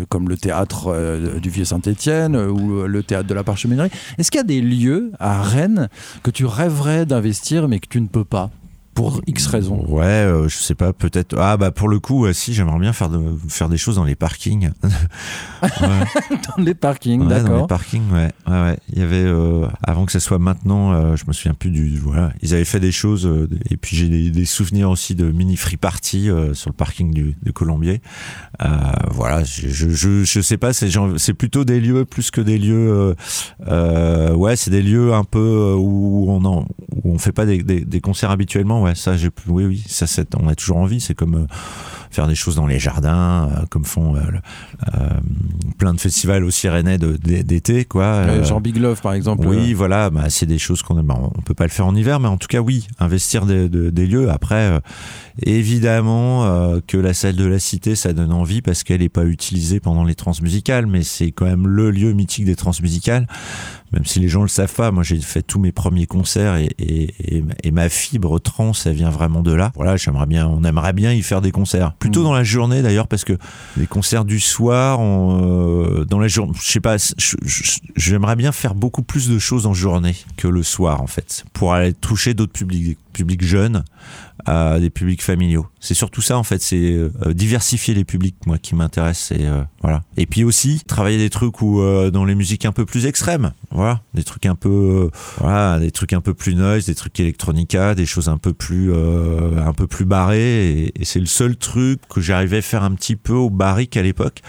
comme 0.08 0.28
le 0.28 0.36
théâtre 0.36 1.38
du 1.42 1.50
Vieux-Saint-Étienne 1.50 2.36
euh, 2.36 2.48
ou 2.48 2.86
le 2.86 3.02
théâtre 3.02 3.28
de 3.28 3.34
la 3.34 3.44
Parcheminerie. 3.44 3.90
Est-ce 4.16 4.30
qu'il 4.30 4.38
y 4.38 4.40
a 4.40 4.44
des 4.44 4.60
lieux 4.60 5.12
à 5.18 5.42
Rennes 5.42 5.88
que 6.22 6.30
tu 6.30 6.46
rêverais 6.46 7.04
d'investir 7.04 7.68
mais 7.68 7.80
que 7.80 7.88
tu 7.88 8.00
ne 8.00 8.06
peux 8.06 8.24
pas? 8.24 8.50
Pour 8.96 9.20
X 9.26 9.46
raisons. 9.46 9.84
Ouais, 9.88 10.04
euh, 10.04 10.48
je 10.48 10.56
sais 10.56 10.74
pas, 10.74 10.92
peut-être. 10.92 11.36
Ah 11.38 11.56
bah 11.56 11.70
pour 11.70 11.88
le 11.88 12.00
coup, 12.00 12.24
euh, 12.26 12.32
si 12.32 12.54
j'aimerais 12.54 12.78
bien 12.80 12.92
faire 12.94 13.10
de, 13.10 13.20
faire 13.48 13.68
des 13.68 13.76
choses 13.76 13.96
dans 13.96 14.04
les 14.04 14.16
parkings. 14.16 14.70
Ouais. 15.62 16.38
Dans 16.56 16.62
les 16.62 16.74
parkings, 16.74 17.22
Ouais, 17.22 17.28
dans 17.28 17.36
les 17.36 17.42
d'accord. 17.42 17.66
parkings, 17.66 18.10
ouais. 18.12 18.30
ouais, 18.46 18.52
ouais. 18.62 18.78
Il 18.92 18.98
y 18.98 19.02
avait, 19.02 19.24
euh, 19.24 19.66
avant 19.82 20.04
que 20.06 20.12
ça 20.12 20.20
soit 20.20 20.38
maintenant, 20.38 20.92
euh, 20.92 21.16
je 21.16 21.24
me 21.26 21.32
souviens 21.32 21.54
plus 21.54 21.70
du. 21.70 21.98
Voilà. 21.98 22.32
Ils 22.42 22.54
avaient 22.54 22.64
fait 22.64 22.78
des 22.80 22.92
choses, 22.92 23.26
euh, 23.26 23.48
et 23.70 23.76
puis 23.76 23.96
j'ai 23.96 24.08
des, 24.08 24.30
des 24.30 24.44
souvenirs 24.44 24.90
aussi 24.90 25.14
de 25.14 25.30
mini 25.30 25.56
free 25.56 25.76
party 25.76 26.30
euh, 26.30 26.54
sur 26.54 26.70
le 26.70 26.74
parking 26.76 27.12
du, 27.12 27.36
de 27.42 27.50
Colombier. 27.50 28.00
Euh, 28.62 28.68
voilà, 29.10 29.44
je, 29.44 29.68
je, 29.68 29.88
je, 29.90 30.24
je 30.24 30.40
sais 30.40 30.56
pas, 30.58 30.72
c'est 30.72 30.88
genre- 30.88 31.14
c'est 31.18 31.34
plutôt 31.34 31.64
des 31.64 31.80
lieux 31.80 32.04
plus 32.04 32.30
que 32.30 32.40
des 32.40 32.58
lieux. 32.58 33.14
ouais, 33.68 34.56
c'est 34.56 34.70
des 34.70 34.82
lieux 34.82 35.12
un 35.14 35.24
peu 35.24 35.74
où 35.76 36.26
on 36.30 36.44
en, 36.44 36.66
où 37.02 37.12
on 37.12 37.18
fait 37.18 37.32
pas 37.32 37.46
des, 37.46 37.62
des, 37.62 37.84
des 37.84 38.00
concerts 38.00 38.30
habituellement. 38.30 38.85
Ouais, 38.86 38.94
ça, 38.94 39.16
j'ai, 39.16 39.30
oui, 39.48 39.64
oui, 39.64 39.84
ça, 39.88 40.06
on 40.38 40.46
a 40.46 40.54
toujours 40.54 40.76
envie. 40.76 41.00
C'est 41.00 41.16
comme 41.16 41.34
euh, 41.34 41.46
faire 42.10 42.26
des 42.26 42.34
choses 42.34 42.56
dans 42.56 42.66
les 42.66 42.78
jardins, 42.78 43.48
euh, 43.52 43.66
comme 43.70 43.84
font 43.84 44.16
euh, 44.16 44.20
euh, 44.94 45.08
plein 45.78 45.94
de 45.94 46.00
festivals 46.00 46.44
aussi 46.44 46.68
rennais 46.68 46.98
d'été, 46.98 47.84
quoi. 47.84 48.04
Euh, 48.04 48.26
Euh, 48.40 48.44
Genre 48.44 48.60
Big 48.60 48.76
Love, 48.76 49.00
par 49.00 49.12
exemple. 49.14 49.46
oui, 49.46 49.72
voilà, 49.72 50.10
bah, 50.10 50.24
c'est 50.28 50.46
des 50.46 50.58
choses 50.58 50.82
qu'on 50.82 50.98
aime. 50.98 51.10
On 51.10 51.40
peut 51.42 51.54
pas 51.54 51.64
le 51.64 51.70
faire 51.70 51.86
en 51.86 51.94
hiver, 51.94 52.20
mais 52.20 52.28
en 52.28 52.36
tout 52.36 52.48
cas, 52.48 52.60
oui, 52.60 52.86
investir 52.98 53.46
des, 53.46 53.68
de- 53.68 53.90
des 53.90 54.06
lieux. 54.06 54.30
Après, 54.30 54.80
évidemment 55.50 56.46
que 56.86 56.96
la 56.96 57.14
salle 57.14 57.36
de 57.36 57.44
la 57.46 57.58
Cité, 57.58 57.94
ça 57.94 58.12
donne 58.12 58.32
envie 58.32 58.62
parce 58.62 58.82
qu'elle 58.84 59.00
n'est 59.00 59.08
pas 59.08 59.24
utilisée 59.24 59.80
pendant 59.80 60.04
les 60.04 60.14
transmusicales, 60.14 60.86
mais 60.86 61.02
c'est 61.02 61.30
quand 61.32 61.46
même 61.46 61.66
le 61.66 61.90
lieu 61.90 62.12
mythique 62.12 62.44
des 62.44 62.56
transmusicales. 62.56 63.26
Même 63.92 64.04
si 64.04 64.18
les 64.18 64.28
gens 64.28 64.42
le 64.42 64.48
savent 64.48 64.74
pas, 64.74 64.90
moi 64.90 65.04
j'ai 65.04 65.18
fait 65.20 65.42
tous 65.42 65.60
mes 65.60 65.70
premiers 65.70 66.06
concerts 66.06 66.56
et, 66.56 66.68
et, 66.78 67.36
et, 67.36 67.44
et 67.62 67.70
ma 67.70 67.88
fibre 67.88 68.38
trans, 68.40 68.72
elle 68.84 68.94
vient 68.94 69.10
vraiment 69.10 69.42
de 69.42 69.52
là. 69.52 69.70
Voilà, 69.76 69.96
j'aimerais 69.96 70.26
bien, 70.26 70.46
on 70.48 70.64
aimerait 70.64 70.92
bien 70.92 71.12
y 71.12 71.22
faire 71.22 71.40
des 71.40 71.52
concerts. 71.52 71.92
Plutôt 71.98 72.20
Mm. 72.20 72.24
dans 72.24 72.34
la 72.34 72.44
journée 72.44 72.82
d'ailleurs, 72.82 73.08
parce 73.08 73.24
que 73.24 73.34
les 73.76 73.86
concerts 73.86 74.24
du 74.24 74.40
soir, 74.40 75.00
on, 75.00 75.40
euh, 75.42 76.04
dans 76.04 76.18
la 76.18 76.28
journée, 76.28 76.52
je 76.60 76.70
sais 76.70 76.80
pas, 76.80 76.96
j'aimerais 77.96 78.36
bien 78.36 78.52
faire 78.52 78.74
beaucoup 78.74 79.02
plus 79.02 79.28
de 79.28 79.38
choses 79.38 79.66
en 79.66 79.74
journée 79.74 80.16
que 80.36 80.48
le 80.48 80.62
soir 80.62 81.00
en 81.00 81.06
fait, 81.06 81.44
pour 81.52 81.72
aller 81.72 81.92
toucher 81.92 82.34
d'autres 82.34 82.52
publics, 82.52 82.84
des 82.84 82.96
publics 83.12 83.44
jeunes, 83.44 83.84
à 84.44 84.78
des 84.78 84.90
publics 84.90 85.22
familiaux. 85.22 85.66
C'est 85.80 85.94
surtout 85.94 86.20
ça 86.20 86.38
en 86.38 86.42
fait, 86.42 86.62
c'est 86.62 86.92
euh, 86.92 87.10
diversifier 87.32 87.94
les 87.94 88.04
publics 88.04 88.36
moi 88.46 88.58
qui 88.58 88.74
m'intéresse 88.74 89.32
et 89.32 89.46
euh, 89.46 89.62
voilà. 89.82 90.02
Et 90.16 90.26
puis 90.26 90.44
aussi 90.44 90.82
travailler 90.86 91.18
des 91.18 91.30
trucs 91.30 91.62
où 91.62 91.80
euh, 91.80 92.10
dans 92.10 92.24
les 92.24 92.34
musiques 92.34 92.64
un 92.64 92.72
peu 92.72 92.84
plus 92.84 93.06
extrêmes, 93.06 93.52
voilà, 93.70 94.02
des 94.14 94.22
trucs 94.22 94.46
un 94.46 94.54
peu 94.54 95.10
voilà, 95.38 95.78
des 95.78 95.90
trucs 95.90 96.12
un 96.12 96.20
peu 96.20 96.34
plus 96.34 96.54
noise, 96.54 96.86
des 96.86 96.94
trucs 96.94 97.18
électronica, 97.18 97.94
des 97.94 98.06
choses 98.06 98.28
un 98.28 98.38
peu 98.38 98.52
plus 98.52 98.92
un 98.94 99.72
peu 99.72 99.86
plus 99.86 100.04
barrées 100.04 100.68
et, 100.68 101.00
et 101.00 101.04
c'est 101.04 101.20
le 101.20 101.26
seul 101.26 101.56
truc 101.56 101.85
que 102.08 102.20
j'arrivais 102.20 102.58
à 102.58 102.62
faire 102.62 102.82
un 102.82 102.92
petit 102.94 103.16
peu 103.16 103.32
au 103.34 103.50
barrique 103.50 103.96
à 103.96 104.02
l'époque 104.02 104.40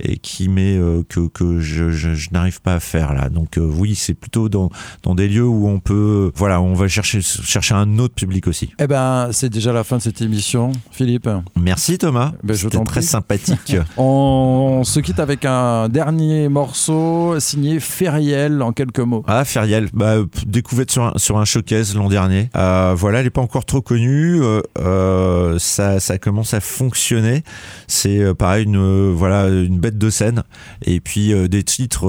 et 0.00 0.16
qui 0.18 0.48
m'est 0.48 0.76
euh, 0.76 1.02
que 1.08 1.28
que 1.28 1.60
je, 1.60 1.90
je, 1.90 2.14
je 2.14 2.30
n'arrive 2.32 2.60
pas 2.60 2.74
à 2.74 2.80
faire 2.80 3.14
là. 3.14 3.28
Donc 3.28 3.58
euh, 3.58 3.60
oui, 3.62 3.94
c'est 3.94 4.14
plutôt 4.14 4.48
dans 4.48 4.70
dans 5.02 5.14
des 5.14 5.28
lieux 5.28 5.46
où 5.46 5.68
on 5.68 5.80
peut 5.80 6.30
voilà, 6.34 6.60
on 6.60 6.74
va 6.74 6.88
chercher 6.88 7.20
chercher 7.22 7.74
un 7.74 7.98
autre 7.98 8.14
public 8.14 8.46
aussi. 8.46 8.70
Eh 8.78 8.86
ben, 8.86 9.28
c'est 9.32 9.48
déjà 9.50 9.72
la 9.72 9.84
fin 9.84 9.96
de 9.98 10.02
cette 10.02 10.20
émission, 10.22 10.72
Philippe. 10.90 11.28
Merci 11.60 11.98
Thomas. 11.98 12.32
Ben, 12.42 12.54
je 12.54 12.62
C'était 12.62 12.76
très 12.84 13.00
prie. 13.00 13.02
sympathique. 13.02 13.76
On 13.96 14.82
se 14.84 15.00
quitte 15.00 15.20
avec 15.20 15.44
un 15.44 15.88
dernier 15.88 16.48
morceau 16.48 17.38
signé 17.40 17.80
Feriel 17.80 18.62
en 18.62 18.72
quelques 18.72 19.00
mots. 19.00 19.24
Ah, 19.26 19.44
Feriel, 19.44 19.88
bah, 19.92 20.16
découverte 20.46 20.90
sur 20.90 21.04
un, 21.04 21.12
sur 21.16 21.38
un 21.38 21.44
showcase 21.44 21.94
l'an 21.94 22.08
dernier. 22.08 22.50
Euh, 22.56 22.94
voilà, 22.96 23.18
elle 23.18 23.26
n'est 23.26 23.30
pas 23.30 23.40
encore 23.40 23.64
trop 23.64 23.80
connue. 23.80 24.40
ça, 25.58 26.00
ça 26.00 26.18
commence 26.18 26.54
à 26.54 26.60
fonctionner. 26.84 27.42
C'est 27.86 28.20
euh, 28.20 28.34
pareil, 28.34 28.64
une, 28.64 28.76
euh, 28.76 29.12
voilà, 29.14 29.48
une 29.48 29.78
bête 29.78 29.96
de 29.96 30.10
scène. 30.10 30.42
Et 30.82 31.00
puis 31.00 31.32
euh, 31.32 31.48
des 31.48 31.62
titres 31.62 32.06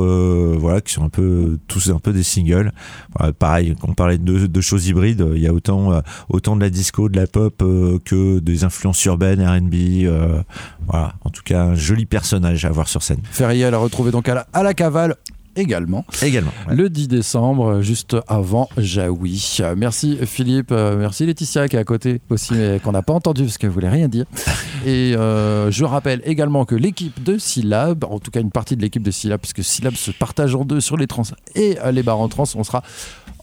voilà, 0.60 0.82
qui 0.82 0.94
sont 0.94 1.04
un 1.04 1.10
peu, 1.10 1.58
tous 1.68 1.90
un 1.90 2.00
peu 2.00 2.12
des 2.12 2.24
singles. 2.24 2.72
Voilà, 3.16 3.34
pareil, 3.34 3.76
on 3.84 3.94
parlait 3.94 4.18
de, 4.18 4.48
de 4.48 4.62
choses 4.62 4.88
hybrides. 4.88 5.26
Il 5.36 5.42
y 5.42 5.48
a 5.48 5.54
autant, 5.54 6.02
autant 6.30 6.56
de 6.56 6.62
la 6.62 6.70
disco, 6.70 7.10
de 7.10 7.18
la 7.18 7.28
pop 7.28 7.58
que 8.06 8.40
des 8.40 8.64
influences 8.64 9.04
urbaines, 9.06 9.42
RB. 9.42 10.10
voilà, 10.88 11.14
en 11.24 11.30
tout 11.30 11.44
cas, 11.44 11.64
un 11.64 11.76
joli 11.76 12.06
personnage 12.06 12.66
à 12.66 12.70
voir 12.70 12.88
sur 12.88 13.04
scène. 13.04 13.20
Feriel 13.32 13.74
à 13.74 13.78
retrouver 13.78 14.12
donc 14.12 14.28
la, 14.28 14.48
à 14.54 14.64
la 14.64 14.74
cavale 14.74 15.16
également 15.56 16.06
Également. 16.22 16.52
ouais. 16.68 16.76
le 16.76 16.89
10 16.89 17.08
décembre 17.08 17.82
juste 17.82 18.15
avant 18.28 18.70
Jaoui. 18.78 19.58
Euh, 19.62 19.76
Merci 19.78 20.18
Philippe, 20.26 20.72
euh, 20.72 20.98
merci 20.98 21.26
Laetitia 21.26 21.68
qui 21.68 21.76
est 21.76 21.80
à 21.80 21.84
côté 21.84 22.22
aussi 22.30 22.54
mais 22.54 22.80
qu'on 22.84 22.91
n'a 22.91 23.02
pas 23.02 23.13
entendu 23.13 23.44
parce 23.44 23.58
qu'elle 23.58 23.70
voulait 23.70 23.89
rien 23.89 24.08
dire. 24.08 24.26
Et 24.86 25.15
euh, 25.15 25.72
je 25.72 25.84
rappelle 25.86 26.22
également 26.26 26.65
que 26.65 26.76
l'équipe 26.76 27.24
de 27.24 27.38
Syllab, 27.38 28.04
en 28.06 28.20
tout 28.20 28.32
cas 28.32 28.39
une 28.41 28.52
partie 28.52 28.76
de 28.76 28.82
l'équipe 28.82 29.04
de 29.04 29.12
Syllab 29.12 29.39
puisque 29.39 29.63
Syllab 29.63 29.96
se 29.96 30.12
partage 30.12 30.56
en 30.56 30.65
deux 30.65 30.82
sur 30.82 30.98
les 30.98 31.08
trans 31.08 31.24
et 31.56 31.78
les 31.91 32.04
bars 32.04 32.20
en 32.20 32.28
trans, 32.28 32.46
on 32.56 32.63
sera 32.63 32.84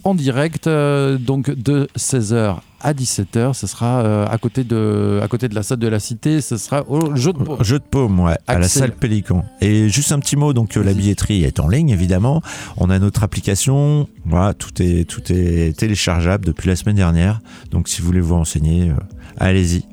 en 0.04 0.14
direct 0.14 0.66
euh, 0.66 1.18
donc 1.18 1.50
de 1.50 1.88
16h 1.96 2.56
à 2.82 2.92
17h, 2.92 3.54
ce 3.54 3.66
sera 3.66 4.02
euh, 4.02 4.26
à 4.28 4.38
côté 4.38 4.64
de 4.64 5.20
à 5.22 5.28
côté 5.28 5.48
de 5.48 5.54
la 5.54 5.62
salle 5.62 5.78
de 5.78 5.86
la 5.86 6.00
Cité, 6.00 6.40
ce 6.40 6.56
sera 6.56 6.84
au 6.88 7.14
jeu 7.14 7.32
de 7.32 7.38
paume. 7.38 7.62
Jeu 7.62 7.78
de 7.78 7.84
paume, 7.84 8.20
ouais, 8.20 8.36
à 8.48 8.58
la 8.58 8.68
salle 8.68 8.92
Pélican. 8.92 9.44
Et 9.60 9.88
juste 9.88 10.12
un 10.12 10.18
petit 10.18 10.36
mot, 10.36 10.52
donc 10.52 10.76
euh, 10.76 10.82
la 10.82 10.92
billetterie 10.92 11.44
est 11.44 11.60
en 11.60 11.68
ligne 11.68 11.90
évidemment. 11.90 12.42
On 12.76 12.90
a 12.90 12.98
notre 12.98 13.22
application, 13.22 14.08
voilà, 14.24 14.54
tout 14.54 14.82
est 14.82 15.08
tout 15.08 15.22
est 15.32 15.76
téléchargeable 15.78 16.44
depuis 16.44 16.68
la 16.68 16.76
semaine 16.76 16.96
dernière. 16.96 17.40
Donc 17.70 17.88
si 17.88 18.00
vous 18.00 18.06
voulez 18.06 18.20
vous 18.20 18.34
renseigner, 18.34 18.90
euh, 18.90 18.94
allez-y. 19.38 19.84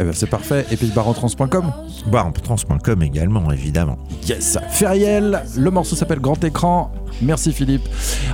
Eh 0.00 0.04
ben, 0.04 0.14
c'est 0.14 0.30
parfait. 0.30 0.64
Et 0.70 0.76
puis 0.76 0.86
barentrans.com. 0.86 1.72
Barentrans.com 2.10 3.02
également 3.02 3.52
évidemment. 3.52 3.98
Yes. 4.26 4.56
Feriel, 4.70 5.42
le 5.58 5.70
morceau 5.70 5.94
s'appelle 5.94 6.20
Grand 6.20 6.42
Écran. 6.42 6.90
Merci 7.22 7.52
Philippe. 7.52 7.88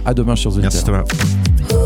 À 0.05 0.15
demain, 0.15 0.35
chers 0.35 0.57
auditeurs. 0.57 1.05
Merci. 1.71 1.86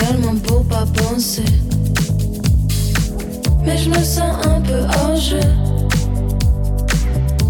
Spécialement 0.00 0.34
pour 0.36 0.64
pas 0.64 0.86
penser. 0.86 1.44
Mais 3.62 3.76
je 3.76 3.90
me 3.90 4.02
sens 4.02 4.46
un 4.46 4.60
peu 4.62 4.80
hors 4.98 5.16
jeu. 5.16 5.40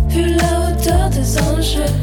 Vu 0.08 0.34
la 0.34 0.68
hauteur 0.68 1.10
des 1.10 1.38
enjeux. 1.38 1.99